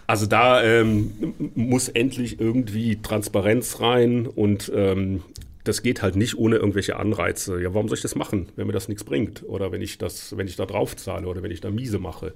[0.08, 5.24] also da ähm, muss endlich irgendwie Transparenz rein und ähm,
[5.64, 7.62] das geht halt nicht ohne irgendwelche Anreize.
[7.62, 9.44] Ja, warum soll ich das machen, wenn mir das nichts bringt?
[9.44, 12.34] Oder wenn ich das, wenn ich da drauf zahle oder wenn ich da miese mache.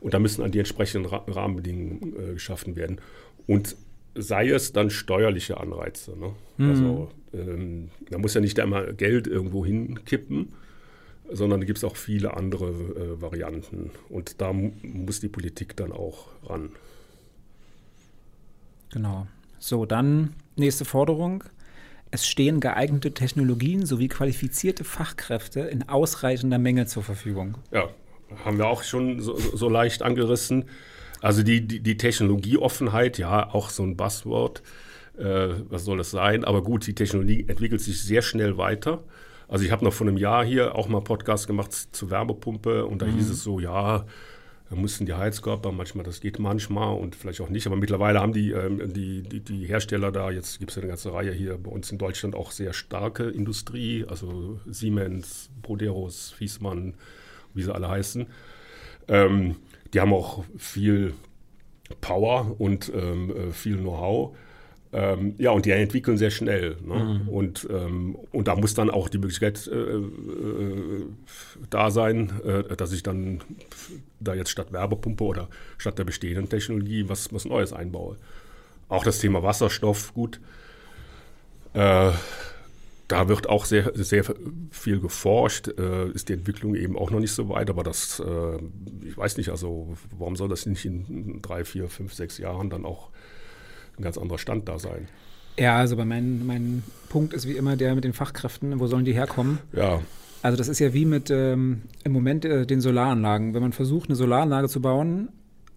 [0.00, 3.00] Und da müssen an die entsprechenden Rahmenbedingungen äh, geschaffen werden.
[3.46, 3.76] Und
[4.14, 6.16] sei es dann steuerliche Anreize.
[6.18, 6.34] Ne?
[6.58, 6.70] Mhm.
[6.70, 10.52] Also ähm, da muss ja nicht einmal Geld irgendwo hinkippen,
[11.30, 13.90] sondern da gibt es auch viele andere äh, Varianten.
[14.08, 16.70] Und da muss die Politik dann auch ran.
[18.90, 19.26] Genau.
[19.58, 21.44] So, dann nächste Forderung.
[22.10, 27.56] Es stehen geeignete Technologien sowie qualifizierte Fachkräfte in ausreichender Menge zur Verfügung.
[27.70, 27.88] Ja,
[28.44, 30.66] haben wir auch schon so, so leicht angerissen.
[31.22, 34.62] Also die, die, die Technologieoffenheit, ja, auch so ein Buzzword,
[35.16, 36.44] äh, was soll das sein?
[36.44, 39.04] Aber gut, die Technologie entwickelt sich sehr schnell weiter.
[39.46, 43.02] Also ich habe noch vor einem Jahr hier auch mal Podcast gemacht zur Wärmepumpe und
[43.02, 43.12] da mhm.
[43.12, 44.04] hieß es so, ja,
[44.68, 48.32] da mussten die Heizkörper manchmal, das geht manchmal und vielleicht auch nicht, aber mittlerweile haben
[48.32, 51.58] die, ähm, die, die, die, Hersteller da, jetzt gibt es ja eine ganze Reihe hier
[51.58, 56.94] bei uns in Deutschland auch sehr starke Industrie, also Siemens, Broderos, Fiesmann,
[57.52, 58.26] wie sie alle heißen.
[59.08, 59.56] Ähm,
[59.92, 61.14] die haben auch viel
[62.00, 64.36] Power und ähm, äh, viel Know-how.
[64.94, 66.76] Ähm, ja, und die entwickeln sehr schnell.
[66.84, 67.22] Ne?
[67.24, 67.28] Mhm.
[67.28, 71.06] Und, ähm, und da muss dann auch die Möglichkeit äh, äh,
[71.70, 73.40] da sein, äh, dass ich dann
[74.20, 78.16] da jetzt statt Werbepumpe oder statt der bestehenden Technologie was, was Neues einbaue.
[78.88, 80.40] Auch das Thema Wasserstoff, gut.
[83.12, 84.24] Da wird auch sehr, sehr
[84.70, 88.58] viel geforscht, äh, ist die Entwicklung eben auch noch nicht so weit, aber das, äh,
[89.06, 92.86] ich weiß nicht, also warum soll das nicht in drei, vier, fünf, sechs Jahren dann
[92.86, 93.10] auch
[93.98, 95.08] ein ganz anderer Stand da sein?
[95.58, 99.04] Ja, also bei mein, mein Punkt ist wie immer der mit den Fachkräften, wo sollen
[99.04, 99.58] die herkommen?
[99.74, 100.00] Ja.
[100.40, 103.52] Also das ist ja wie mit ähm, im Moment äh, den Solaranlagen.
[103.52, 105.28] Wenn man versucht, eine Solaranlage zu bauen,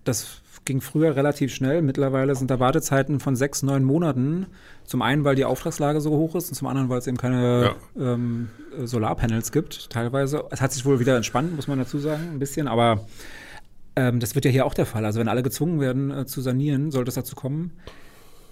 [0.05, 1.81] das ging früher relativ schnell.
[1.81, 4.47] Mittlerweile sind da Wartezeiten von sechs, neun Monaten.
[4.83, 7.75] Zum einen, weil die Auftragslage so hoch ist und zum anderen, weil es eben keine
[7.95, 8.13] ja.
[8.13, 8.49] ähm,
[8.83, 10.43] Solarpanels gibt, teilweise.
[10.49, 13.05] Es hat sich wohl wieder entspannt, muss man dazu sagen, ein bisschen, aber
[13.95, 15.05] ähm, das wird ja hier auch der Fall.
[15.05, 17.71] Also wenn alle gezwungen werden äh, zu sanieren, sollte es dazu kommen.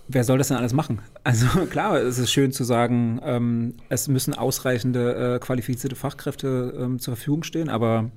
[0.08, 1.00] Wer soll das denn alles machen?
[1.24, 7.00] Also klar, es ist schön zu sagen, ähm, es müssen ausreichende äh, qualifizierte Fachkräfte ähm,
[7.00, 8.12] zur Verfügung stehen, aber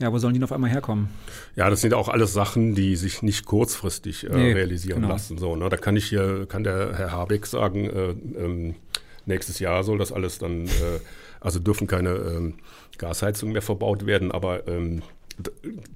[0.00, 1.10] ja, wo sollen die noch auf einmal herkommen?
[1.56, 5.12] Ja, das sind auch alles Sachen, die sich nicht kurzfristig äh, nee, realisieren genau.
[5.12, 5.36] lassen.
[5.36, 5.68] So, ne?
[5.68, 8.76] Da kann ich hier, kann der Herr Habeck sagen, äh, ähm,
[9.26, 11.00] nächstes Jahr soll das alles dann, äh,
[11.40, 12.54] also dürfen keine ähm,
[12.96, 15.02] Gasheizungen mehr verbaut werden, aber ähm,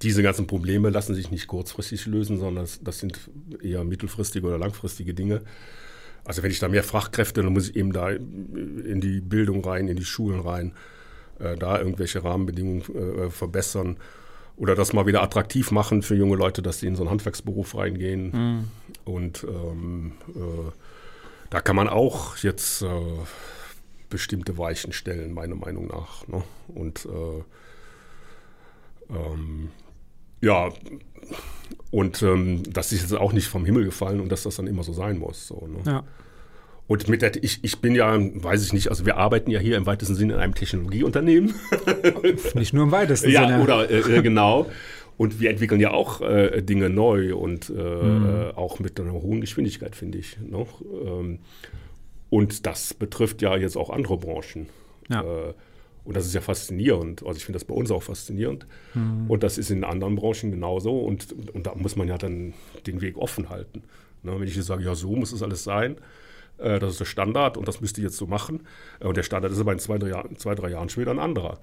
[0.02, 3.18] diese ganzen Probleme lassen sich nicht kurzfristig lösen, sondern das, das, sind
[3.62, 5.42] eher mittelfristige oder langfristige Dinge.
[6.24, 9.88] Also wenn ich da mehr Fachkräfte, dann muss ich eben da in die Bildung rein,
[9.88, 10.72] in die Schulen rein
[11.44, 13.96] äh, da irgendwelche Rahmenbedingungen äh, verbessern
[14.56, 17.76] oder das mal wieder attraktiv machen für junge Leute, dass sie in so einen Handwerksberuf
[17.76, 18.30] reingehen.
[18.30, 18.64] Mhm.
[19.04, 20.70] Und ähm, äh,
[21.50, 22.88] da kann man auch jetzt äh,
[24.10, 26.26] bestimmte Weichen stellen, meiner Meinung nach.
[26.28, 26.42] Ne?
[26.68, 27.42] Und äh,
[29.12, 29.70] ähm,
[30.40, 30.70] ja,
[31.90, 34.84] und ähm, das ist jetzt auch nicht vom Himmel gefallen und dass das dann immer
[34.84, 35.46] so sein muss.
[35.46, 35.78] So, ne?
[35.90, 36.04] Ja.
[36.86, 39.76] Und mit der, ich, ich bin ja, weiß ich nicht, also wir arbeiten ja hier
[39.76, 41.54] im weitesten Sinne in einem Technologieunternehmen.
[42.54, 43.58] Nicht nur im weitesten ja, Sinne.
[43.58, 44.66] Ja, oder äh, äh, genau.
[45.16, 48.50] Und wir entwickeln ja auch äh, Dinge neu und äh, mhm.
[48.56, 50.36] auch mit einer hohen Geschwindigkeit, finde ich.
[50.40, 50.82] Noch.
[50.82, 51.38] Ähm,
[52.28, 54.68] und das betrifft ja jetzt auch andere Branchen.
[55.08, 55.22] Ja.
[55.22, 55.54] Äh,
[56.04, 57.24] und das ist ja faszinierend.
[57.24, 58.66] Also ich finde das bei uns auch faszinierend.
[58.92, 59.30] Mhm.
[59.30, 60.98] Und das ist in anderen Branchen genauso.
[60.98, 62.52] Und, und da muss man ja dann
[62.86, 63.84] den Weg offen halten.
[64.22, 65.96] Ne, wenn ich jetzt sage, ja, so muss es alles sein,
[66.58, 68.66] das ist der Standard und das müsste ich jetzt so machen.
[69.00, 71.12] Äh, und der Standard ist aber in zwei drei, Jahren, zwei, drei Jahren schon wieder
[71.12, 71.58] ein anderer.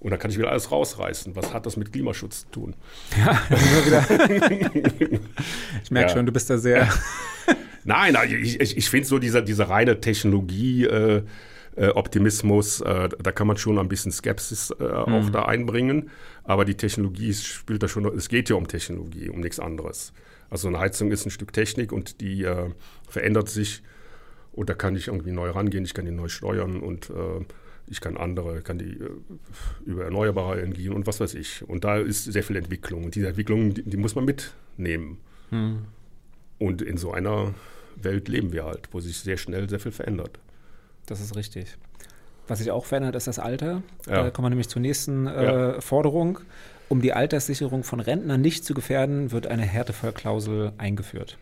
[0.00, 1.34] Und dann kann ich wieder alles rausreißen.
[1.36, 2.74] Was hat das mit Klimaschutz zu tun?
[3.16, 3.40] Ja,
[3.86, 4.04] wieder.
[5.82, 6.16] ich merke ja.
[6.16, 6.88] schon, du bist da sehr.
[7.84, 10.84] Nein, ich, ich, ich finde so dieser, diese reine Technologie.
[10.84, 11.22] Äh,
[11.76, 15.14] äh, äh, da kann man schon ein bisschen Skepsis äh, mhm.
[15.14, 16.10] auch da einbringen.
[16.44, 20.12] Aber die Technologie spielt da schon, es geht ja um Technologie, um nichts anderes.
[20.50, 22.70] Also eine Heizung ist ein Stück Technik und die äh,
[23.08, 23.82] verändert sich
[24.54, 27.44] und da kann ich irgendwie neu rangehen, ich kann die neu steuern und äh,
[27.86, 29.10] ich kann andere, kann die äh,
[29.84, 31.68] über erneuerbare Energien und was weiß ich.
[31.68, 33.04] Und da ist sehr viel Entwicklung.
[33.04, 35.18] Und diese Entwicklung, die, die muss man mitnehmen.
[35.50, 35.84] Hm.
[36.58, 37.54] Und in so einer
[37.96, 40.38] Welt leben wir halt, wo sich sehr schnell sehr viel verändert.
[41.06, 41.76] Das ist richtig.
[42.46, 43.82] Was sich auch verändert, ist das Alter.
[44.06, 44.22] Ja.
[44.22, 45.80] Da kommen wir nämlich zur nächsten äh, ja.
[45.80, 46.38] Forderung.
[46.88, 51.38] Um die Alterssicherung von Rentnern nicht zu gefährden, wird eine Härtefallklausel eingeführt.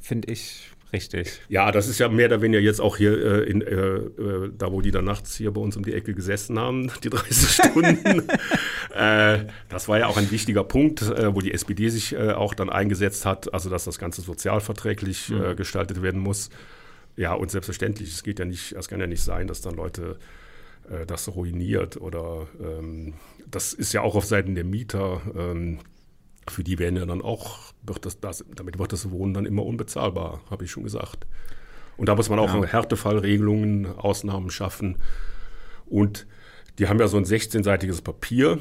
[0.00, 1.40] Finde ich richtig.
[1.48, 4.72] Ja, das ist ja mehr oder weniger jetzt auch hier, äh, in, äh, äh da
[4.72, 8.28] wo die da nachts hier bei uns um die Ecke gesessen haben, die 30 Stunden.
[8.94, 12.70] Äh, das war ja auch ein wichtiger Punkt, äh, wo die SPD sich auch dann
[12.70, 15.56] eingesetzt hat, also dass das Ganze sozialverträglich mhm.
[15.56, 16.50] gestaltet werden muss.
[17.16, 20.18] Ja, und selbstverständlich, es geht ja nicht, es kann ja nicht sein, dass dann Leute
[21.06, 23.14] das ruiniert oder ähm,
[23.50, 25.78] das ist ja auch auf Seiten der Mieter, ähm,
[26.50, 29.64] für die werden ja dann auch, wird das, das, damit wird das Wohnen dann immer
[29.64, 31.26] unbezahlbar, habe ich schon gesagt.
[31.96, 32.64] Und da muss man auch ja.
[32.64, 34.96] Härtefallregelungen, Ausnahmen schaffen.
[35.86, 36.26] Und
[36.78, 38.58] die haben ja so ein 16-seitiges Papier,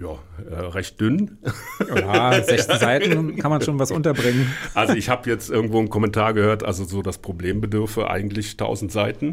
[0.00, 0.16] ja,
[0.48, 1.38] äh, recht dünn.
[1.94, 4.52] Ja, 16 Seiten kann man schon was unterbringen.
[4.74, 8.92] Also ich habe jetzt irgendwo einen Kommentar gehört, also so das Problem bedürfe eigentlich 1000
[8.92, 9.32] Seiten.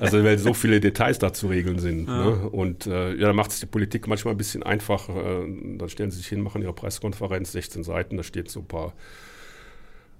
[0.00, 2.08] Also weil so viele Details da zu regeln sind.
[2.08, 2.24] Ja.
[2.24, 2.50] Ne?
[2.50, 5.08] Und äh, ja, da macht es die Politik manchmal ein bisschen einfach.
[5.08, 8.66] Äh, dann stellen sie sich hin, machen ihre Pressekonferenz, 16 Seiten, da steht so ein
[8.66, 8.92] paar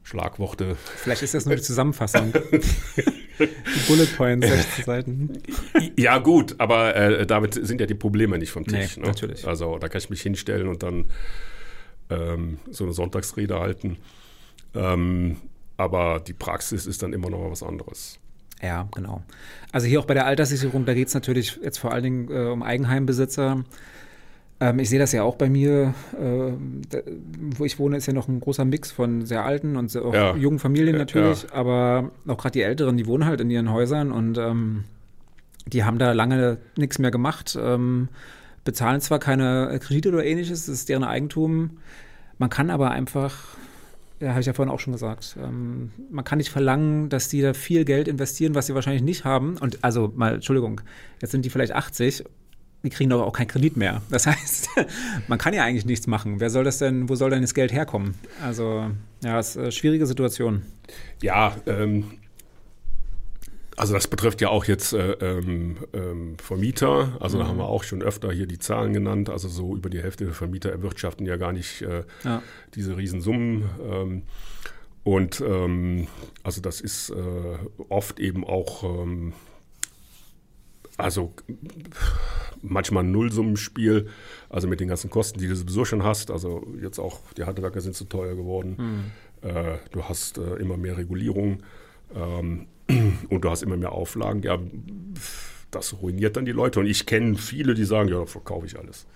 [0.03, 0.77] Schlagworte.
[0.97, 2.33] Vielleicht ist das nur die Zusammenfassung.
[2.33, 5.43] die Bullet Points, 16 Seiten.
[5.97, 8.97] Ja, gut, aber äh, damit sind ja die Probleme nicht vom Tisch.
[8.97, 9.09] Nee, ne?
[9.09, 9.47] natürlich.
[9.47, 11.07] Also da kann ich mich hinstellen und dann
[12.11, 13.99] ähm, so eine Sonntagsrede halten.
[14.75, 15.37] Ähm,
[15.77, 18.19] aber die Praxis ist dann immer noch was anderes.
[18.63, 19.23] Ja, genau.
[19.73, 22.51] Also hier auch bei der Alterssicherung, da geht es natürlich jetzt vor allen Dingen äh,
[22.51, 23.65] um Eigenheimbesitzer.
[24.63, 26.53] Ähm, ich sehe das ja auch bei mir, äh,
[26.89, 26.99] da,
[27.57, 30.37] wo ich wohne, ist ja noch ein großer Mix von sehr alten und auch ja.
[30.37, 31.53] jungen Familien natürlich, ja.
[31.53, 34.85] aber auch gerade die Älteren, die wohnen halt in ihren Häusern und ähm,
[35.67, 38.09] die haben da lange nichts mehr gemacht, ähm,
[38.65, 41.79] bezahlen zwar keine Kredite oder ähnliches, das ist deren Eigentum,
[42.39, 43.57] man kann aber einfach
[44.21, 45.37] ja, habe ich ja vorhin auch schon gesagt.
[45.43, 49.25] Ähm, man kann nicht verlangen, dass die da viel Geld investieren, was sie wahrscheinlich nicht
[49.25, 49.57] haben.
[49.59, 50.81] Und also mal, Entschuldigung,
[51.21, 52.23] jetzt sind die vielleicht 80
[52.83, 54.03] die kriegen doch auch keinen Kredit mehr.
[54.11, 54.69] Das heißt,
[55.29, 56.41] man kann ja eigentlich nichts machen.
[56.41, 58.15] Wer soll das denn, wo soll denn das Geld herkommen?
[58.43, 58.91] Also,
[59.23, 60.63] ja, es ist eine schwierige Situation.
[61.23, 62.05] Ja, ähm,
[63.77, 67.17] Also das betrifft ja auch jetzt äh, ähm, ähm, Vermieter.
[67.21, 67.43] Also mhm.
[67.43, 69.31] da haben wir auch schon öfter hier die Zahlen genannt.
[69.31, 72.43] Also so über die Hälfte der Vermieter erwirtschaften ja gar nicht äh, ja.
[72.75, 73.65] diese Riesensummen.
[73.83, 74.23] Ähm,
[75.05, 76.07] und ähm,
[76.43, 79.33] also das ist äh, oft eben auch ähm,
[81.03, 81.35] also
[82.63, 84.09] manchmal ein Nullsummenspiel,
[84.49, 86.31] also mit den ganzen Kosten, die du sowieso schon hast.
[86.31, 89.13] Also jetzt auch die Handwerker sind zu teuer geworden.
[89.43, 89.49] Mhm.
[89.49, 91.63] Äh, du hast äh, immer mehr Regulierung.
[92.15, 92.67] Ähm,
[93.29, 94.59] und du hast immer mehr Auflagen, ja,
[95.71, 96.81] das ruiniert dann die Leute.
[96.81, 99.07] Und ich kenne viele, die sagen, ja, verkaufe ich alles.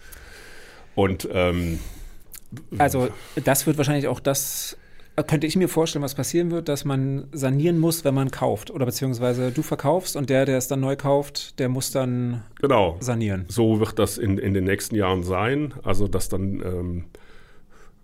[0.94, 1.78] Und ähm,
[2.78, 3.08] also
[3.44, 4.76] das wird wahrscheinlich auch das,
[5.22, 8.70] könnte ich mir vorstellen, was passieren wird, dass man sanieren muss, wenn man kauft.
[8.70, 12.96] Oder beziehungsweise du verkaufst und der, der es dann neu kauft, der muss dann genau.
[13.00, 13.46] sanieren.
[13.48, 15.72] So wird das in, in den nächsten Jahren sein.
[15.82, 17.04] Also dass dann ähm,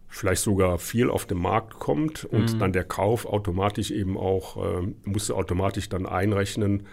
[0.09, 2.59] vielleicht sogar viel auf den Markt kommt und mhm.
[2.59, 6.85] dann der Kauf automatisch eben auch, äh, musst du automatisch dann einrechnen,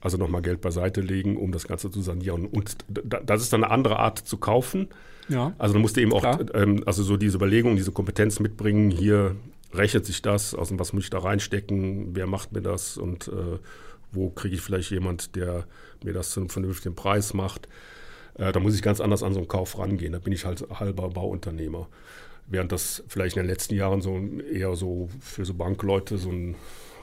[0.00, 2.46] also nochmal Geld beiseite legen, um das Ganze zu sanieren.
[2.46, 4.88] Und das ist dann eine andere Art zu kaufen.
[5.28, 5.52] Ja.
[5.58, 9.34] Also dann musst du eben auch, ähm, also so diese Überlegung, diese Kompetenz mitbringen, hier
[9.72, 13.58] rechnet sich das, also was muss ich da reinstecken, wer macht mir das und äh,
[14.12, 15.66] wo kriege ich vielleicht jemand, der
[16.02, 17.68] mir das zu einem vernünftigen Preis macht.
[18.34, 20.12] Äh, da muss ich ganz anders an so einen Kauf rangehen.
[20.12, 21.88] Da bin ich halt halber Bauunternehmer.
[22.46, 24.18] Während das vielleicht in den letzten Jahren so
[24.50, 26.54] eher so für so Bankleute so ein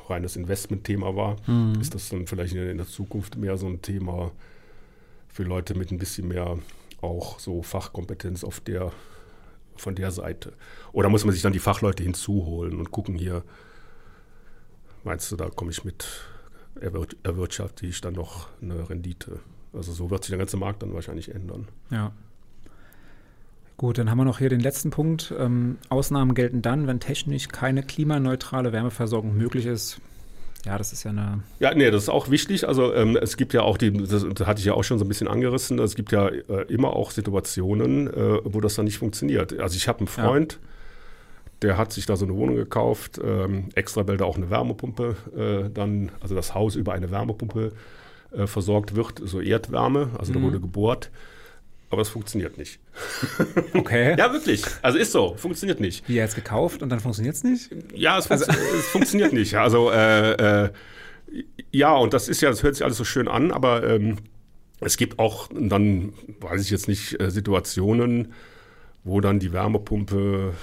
[0.10, 1.80] reines Investmentthema war, mhm.
[1.80, 4.32] ist das dann vielleicht in der Zukunft mehr so ein Thema
[5.28, 6.58] für Leute mit ein bisschen mehr
[7.02, 8.92] auch so Fachkompetenz auf der,
[9.78, 10.54] von der Seite.
[10.92, 13.44] Oder muss man sich dann die Fachleute hinzuholen und gucken hier,
[15.04, 16.08] meinst du, da komme ich mit,
[17.24, 19.40] erwirtschafte ich dann noch eine Rendite?
[19.74, 21.68] Also so wird sich der ganze Markt dann wahrscheinlich ändern.
[21.90, 22.12] Ja.
[23.78, 25.34] Gut, dann haben wir noch hier den letzten Punkt.
[25.38, 30.00] Ähm, Ausnahmen gelten dann, wenn technisch keine klimaneutrale Wärmeversorgung möglich ist.
[30.66, 31.44] Ja, das ist ja eine.
[31.60, 32.68] Ja, nee, das ist auch wichtig.
[32.68, 35.06] Also ähm, es gibt ja auch die, das, das, hatte ich ja auch schon so
[35.06, 38.98] ein bisschen angerissen, es gibt ja äh, immer auch Situationen, äh, wo das dann nicht
[38.98, 39.58] funktioniert.
[39.60, 40.60] Also ich habe einen Freund, ja.
[41.62, 45.16] der hat sich da so eine Wohnung gekauft, ähm, extra weil da auch eine Wärmepumpe
[45.38, 47.72] äh, dann, also das Haus über eine Wärmepumpe
[48.32, 50.38] äh, versorgt wird, so Erdwärme, also mhm.
[50.38, 51.12] da wurde gebohrt
[51.90, 52.80] aber es funktioniert nicht.
[53.74, 54.16] Okay.
[54.18, 54.64] ja, wirklich.
[54.82, 56.08] Also ist so, funktioniert nicht.
[56.08, 57.70] Wie er jetzt gekauft und dann funktioniert es nicht?
[57.94, 59.56] Ja, es, also, es funktioniert nicht.
[59.56, 60.70] Also äh, äh,
[61.72, 64.18] ja, und das ist ja, das hört sich alles so schön an, aber ähm,
[64.80, 68.34] es gibt auch dann, weiß ich jetzt nicht, äh, Situationen,
[69.04, 70.54] wo dann die Wärmepumpe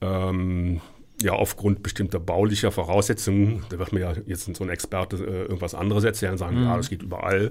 [0.00, 0.80] ähm,
[1.22, 5.74] ja aufgrund bestimmter baulicher Voraussetzungen, da wird mir ja jetzt so ein Experte äh, irgendwas
[5.74, 6.64] anderes erzählen, sagen, mhm.
[6.64, 7.50] ja, das geht überall.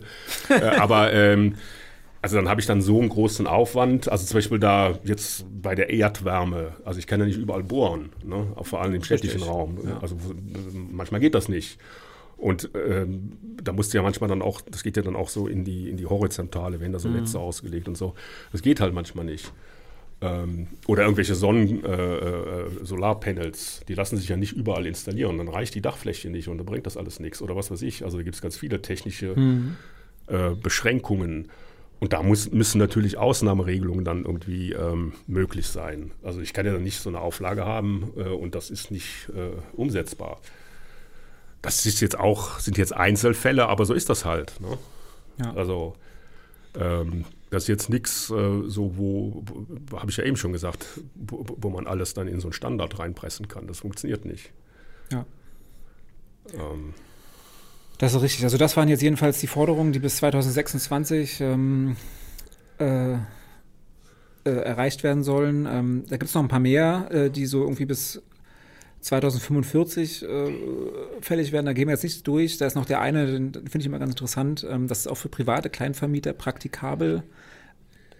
[0.49, 1.55] äh, aber ähm,
[2.21, 5.73] also dann habe ich dann so einen großen Aufwand, also zum Beispiel da jetzt bei
[5.75, 8.47] der Erdwärme, also ich kann ja nicht überall bohren, ne?
[8.61, 9.49] vor allem im städtischen Richtig.
[9.49, 9.77] Raum.
[9.85, 9.99] Ja.
[10.01, 10.17] Also
[10.73, 11.79] manchmal geht das nicht.
[12.35, 15.47] Und ähm, da musst du ja manchmal dann auch, das geht ja dann auch so
[15.47, 17.17] in die, in die Horizontale, wenn da so mhm.
[17.17, 18.15] Netze ausgelegt und so.
[18.51, 19.51] Das geht halt manchmal nicht.
[20.21, 25.37] Ähm, oder irgendwelche Sonnen, äh, äh, Solarpanels, die lassen sich ja nicht überall installieren.
[25.37, 27.41] Dann reicht die Dachfläche nicht und dann bringt das alles nichts.
[27.41, 28.05] Oder was weiß ich.
[28.05, 29.75] Also da gibt es ganz viele technische mhm.
[30.27, 31.49] äh, Beschränkungen.
[31.99, 36.11] Und da muss, müssen natürlich Ausnahmeregelungen dann irgendwie ähm, möglich sein.
[36.23, 39.29] Also ich kann ja dann nicht so eine Auflage haben äh, und das ist nicht
[39.35, 40.39] äh, umsetzbar.
[41.61, 44.61] Das ist jetzt auch, sind jetzt Einzelfälle, aber so ist das halt.
[44.61, 44.77] Ne?
[45.39, 45.53] Ja.
[45.55, 45.95] Also
[46.79, 49.43] ähm, das ist jetzt nichts äh, so, wo,
[49.87, 50.85] wo habe ich ja eben schon gesagt,
[51.15, 53.67] wo, wo, man alles dann in so einen Standard reinpressen kann.
[53.67, 54.51] Das funktioniert nicht.
[55.11, 55.25] Ja.
[56.53, 56.93] Ähm,
[57.99, 58.43] das ist richtig.
[58.45, 61.95] Also das waren jetzt jedenfalls die Forderungen, die bis 2026 ähm,
[62.79, 63.17] äh, äh,
[64.45, 65.67] erreicht werden sollen.
[65.69, 68.21] Ähm, da gibt es noch ein paar mehr, äh, die so irgendwie bis
[69.01, 70.27] 2045 äh,
[71.19, 71.65] fällig werden.
[71.65, 72.57] Da gehen wir jetzt nicht durch.
[72.57, 74.65] Da ist noch der eine, den finde ich immer ganz interessant.
[74.69, 77.23] Ähm, das ist auch für private Kleinvermieter praktikabel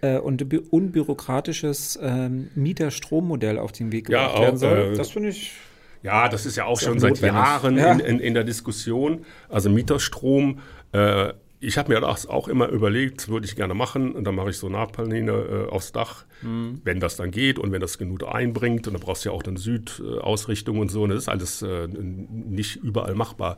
[0.01, 4.95] äh, und unbürokratisches ähm, Mieterstrommodell auf den Weg gebracht ja, auch, werden soll.
[4.97, 5.53] Das finde ich
[6.01, 7.91] ja, das ist ja auch schon seit Jahren ja.
[7.91, 9.25] in, in, in, der Diskussion.
[9.49, 10.59] Also Mieterstrom.
[10.91, 14.13] Äh, ich habe mir das auch immer überlegt, würde ich gerne machen.
[14.13, 16.81] Und dann mache ich so Nahpaneele äh, aufs Dach, mhm.
[16.85, 18.87] wenn das dann geht und wenn das genug einbringt.
[18.87, 21.03] Und dann brauchst du ja auch dann Südausrichtung und so.
[21.03, 23.57] Und das ist alles äh, nicht überall machbar.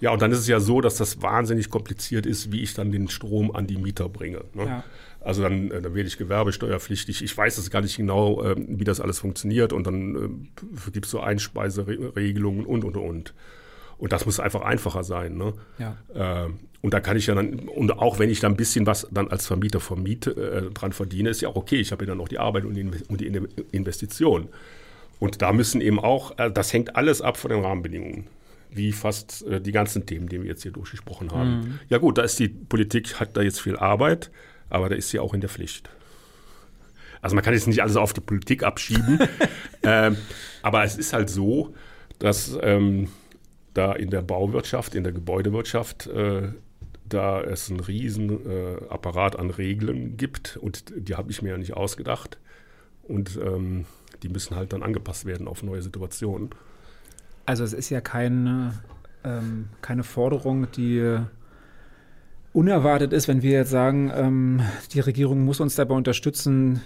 [0.00, 2.92] Ja, und dann ist es ja so, dass das wahnsinnig kompliziert ist, wie ich dann
[2.92, 4.44] den Strom an die Mieter bringe.
[4.54, 4.64] Ne?
[4.64, 4.84] Ja.
[5.20, 7.22] Also dann, äh, dann werde ich gewerbesteuerpflichtig.
[7.22, 9.72] Ich weiß es gar nicht genau, äh, wie das alles funktioniert.
[9.72, 13.34] Und dann äh, gibt es so Einspeiseregelungen und, und, und.
[13.98, 15.36] Und das muss einfach einfacher sein.
[15.36, 15.54] Ne?
[15.78, 15.96] Ja.
[16.44, 16.50] Äh,
[16.80, 19.28] und da kann ich ja dann, und auch wenn ich da ein bisschen was dann
[19.28, 21.80] als Vermieter vermiete, äh, dran verdiene, ist ja auch okay.
[21.80, 23.26] Ich habe ja dann auch die Arbeit und die, und die
[23.72, 24.48] Investition.
[25.18, 28.28] Und da müssen eben auch, äh, das hängt alles ab von den Rahmenbedingungen
[28.70, 31.50] wie fast äh, die ganzen Themen, die wir jetzt hier durchgesprochen haben.
[31.50, 31.78] Mhm.
[31.88, 34.30] Ja gut, da ist die Politik, hat da jetzt viel Arbeit,
[34.70, 35.90] aber da ist sie auch in der Pflicht.
[37.20, 39.20] Also man kann jetzt nicht alles auf die Politik abschieben,
[39.82, 40.16] ähm,
[40.62, 41.74] aber es ist halt so,
[42.18, 43.08] dass ähm,
[43.74, 46.48] da in der Bauwirtschaft, in der Gebäudewirtschaft, äh,
[47.08, 51.58] da es einen riesen äh, Apparat an Regeln gibt und die habe ich mir ja
[51.58, 52.38] nicht ausgedacht
[53.02, 53.86] und ähm,
[54.22, 56.50] die müssen halt dann angepasst werden auf neue Situationen.
[57.46, 58.74] Also es ist ja keine,
[59.24, 61.18] ähm, keine Forderung, die
[62.52, 66.80] unerwartet ist, wenn wir jetzt sagen, ähm, die Regierung muss uns dabei unterstützen,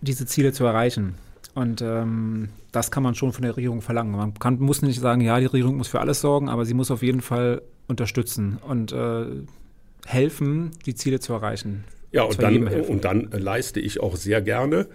[0.00, 1.14] diese Ziele zu erreichen.
[1.54, 4.12] Und ähm, das kann man schon von der Regierung verlangen.
[4.12, 6.90] Man kann, muss nicht sagen, ja, die Regierung muss für alles sorgen, aber sie muss
[6.90, 9.26] auf jeden Fall unterstützen und äh,
[10.06, 11.84] helfen, die Ziele zu erreichen.
[12.10, 14.86] Ja, und dann, und dann leiste ich auch sehr gerne,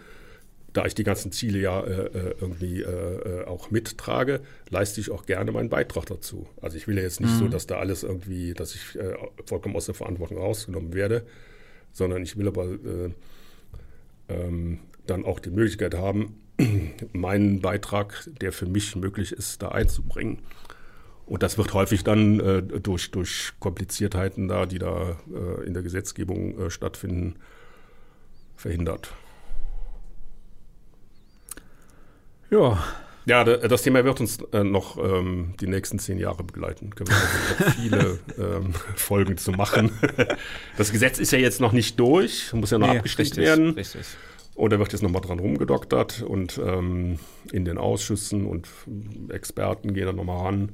[0.74, 5.12] da ich die ganzen Ziele ja äh, äh irgendwie äh, äh, auch mittrage, leiste ich
[5.12, 6.48] auch gerne meinen Beitrag dazu.
[6.62, 7.40] Also ich will ja jetzt nicht mhm.
[7.40, 9.16] so, dass da alles irgendwie, dass ich äh,
[9.46, 11.26] vollkommen aus der Verantwortung rausgenommen werde,
[11.92, 13.10] sondern ich will aber äh,
[14.30, 16.40] ähm, dann auch die Möglichkeit haben,
[17.14, 20.40] meinen Beitrag, der für mich möglich ist, da einzubringen.
[21.26, 25.20] Und das wird häufig dann durch, durch Kompliziertheiten da, die da
[25.64, 27.36] in der Gesetzgebung stattfinden,
[28.56, 29.14] verhindert.
[32.50, 32.78] Ja.
[33.26, 36.96] Ja, das Thema wird uns äh, noch ähm, die nächsten zehn Jahre begleiten.
[36.96, 37.16] Können wir
[37.68, 39.92] noch viele ähm, Folgen zu machen.
[40.78, 43.72] Das Gesetz ist ja jetzt noch nicht durch, muss ja noch nee, abgestimmt richtig, werden.
[43.72, 44.02] Richtig.
[44.56, 47.20] Und da wird jetzt nochmal dran rumgedoktert und ähm,
[47.52, 48.68] in den Ausschüssen und
[49.30, 50.72] Experten gehen dann nochmal ran.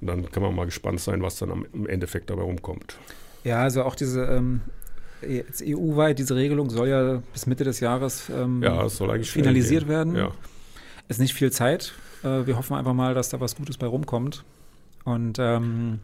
[0.00, 2.98] Und dann kann man mal gespannt sein, was dann am, im Endeffekt dabei rumkommt.
[3.44, 4.60] Ja, also auch diese ähm,
[5.24, 10.16] EU-weit, diese Regelung soll ja bis Mitte des Jahres ähm, ja, finalisiert werden.
[10.16, 10.32] Ja.
[11.08, 11.92] Ist nicht viel Zeit.
[12.22, 14.44] Äh, wir hoffen einfach mal, dass da was Gutes bei rumkommt.
[15.04, 16.00] Und ähm,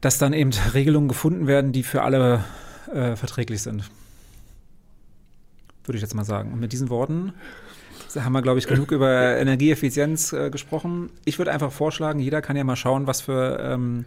[0.00, 2.44] dass dann eben Regelungen gefunden werden, die für alle
[2.92, 3.90] äh, verträglich sind
[5.86, 6.52] würde ich jetzt mal sagen.
[6.52, 7.32] Und mit diesen Worten
[8.14, 11.10] haben wir, glaube ich, genug über Energieeffizienz äh, gesprochen.
[11.24, 14.04] Ich würde einfach vorschlagen, jeder kann ja mal schauen, was für ähm,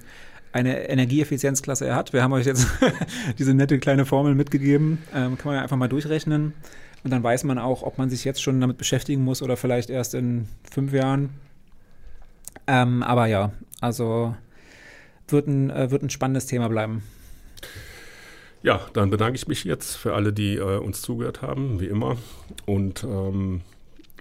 [0.52, 2.12] eine Energieeffizienzklasse er hat.
[2.12, 2.68] Wir haben euch jetzt
[3.40, 5.00] diese nette kleine Formel mitgegeben.
[5.14, 6.54] Ähm, kann man ja einfach mal durchrechnen.
[7.04, 9.90] Und dann weiß man auch, ob man sich jetzt schon damit beschäftigen muss oder vielleicht
[9.90, 11.30] erst in fünf Jahren.
[12.68, 14.36] Ähm, aber ja, also
[15.28, 17.04] wird ein, äh, wird ein spannendes Thema bleiben.
[18.62, 22.18] Ja, dann bedanke ich mich jetzt für alle, die äh, uns zugehört haben, wie immer.
[22.66, 23.62] Und ähm,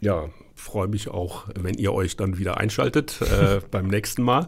[0.01, 4.47] ja, freue mich auch, wenn ihr euch dann wieder einschaltet äh, beim nächsten Mal.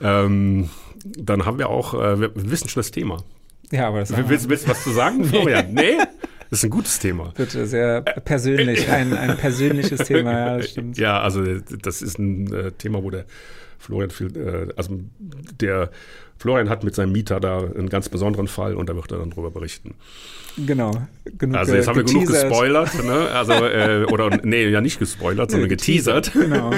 [0.00, 0.70] Ähm,
[1.04, 3.22] dann haben wir auch, äh, wir wissen schon das Thema.
[3.70, 5.72] Ja, aber das willst, willst du was zu sagen, Florian?
[5.72, 5.98] nee?
[6.50, 7.32] Das ist ein gutes Thema.
[7.36, 10.98] Bitte, sehr persönlich, ein, ein persönliches Thema, ja, das stimmt.
[10.98, 11.44] Ja, also
[11.82, 13.24] das ist ein äh, Thema, wo der
[13.78, 15.00] Florian viel, äh, also
[15.60, 15.90] der
[16.38, 19.30] Florian hat mit seinem Mieter da einen ganz besonderen Fall und da wird er dann
[19.30, 19.94] drüber berichten.
[20.56, 20.92] Genau.
[21.38, 23.28] Genug, also jetzt haben wir genug gespoilert, ne?
[23.30, 26.32] Also, äh, oder nee, ja nicht gespoilert, sondern geteasert.
[26.32, 26.70] Genau.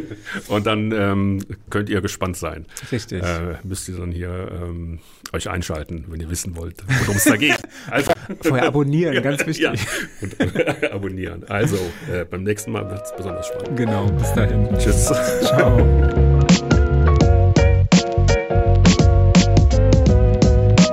[0.48, 2.66] und dann ähm, könnt ihr gespannt sein.
[2.90, 3.22] Richtig.
[3.22, 5.00] Äh, müsst ihr dann hier ähm,
[5.32, 7.56] euch einschalten, wenn ihr wissen wollt, worum es da geht.
[7.90, 8.12] Also,
[8.42, 9.62] Vorher abonnieren, ganz wichtig.
[9.62, 9.72] Ja.
[10.20, 11.44] Und, äh, abonnieren.
[11.48, 11.76] Also,
[12.12, 13.76] äh, beim nächsten Mal wird es besonders spannend.
[13.76, 14.68] Genau, bis dahin.
[14.78, 15.06] Tschüss.
[15.42, 16.25] Ciao.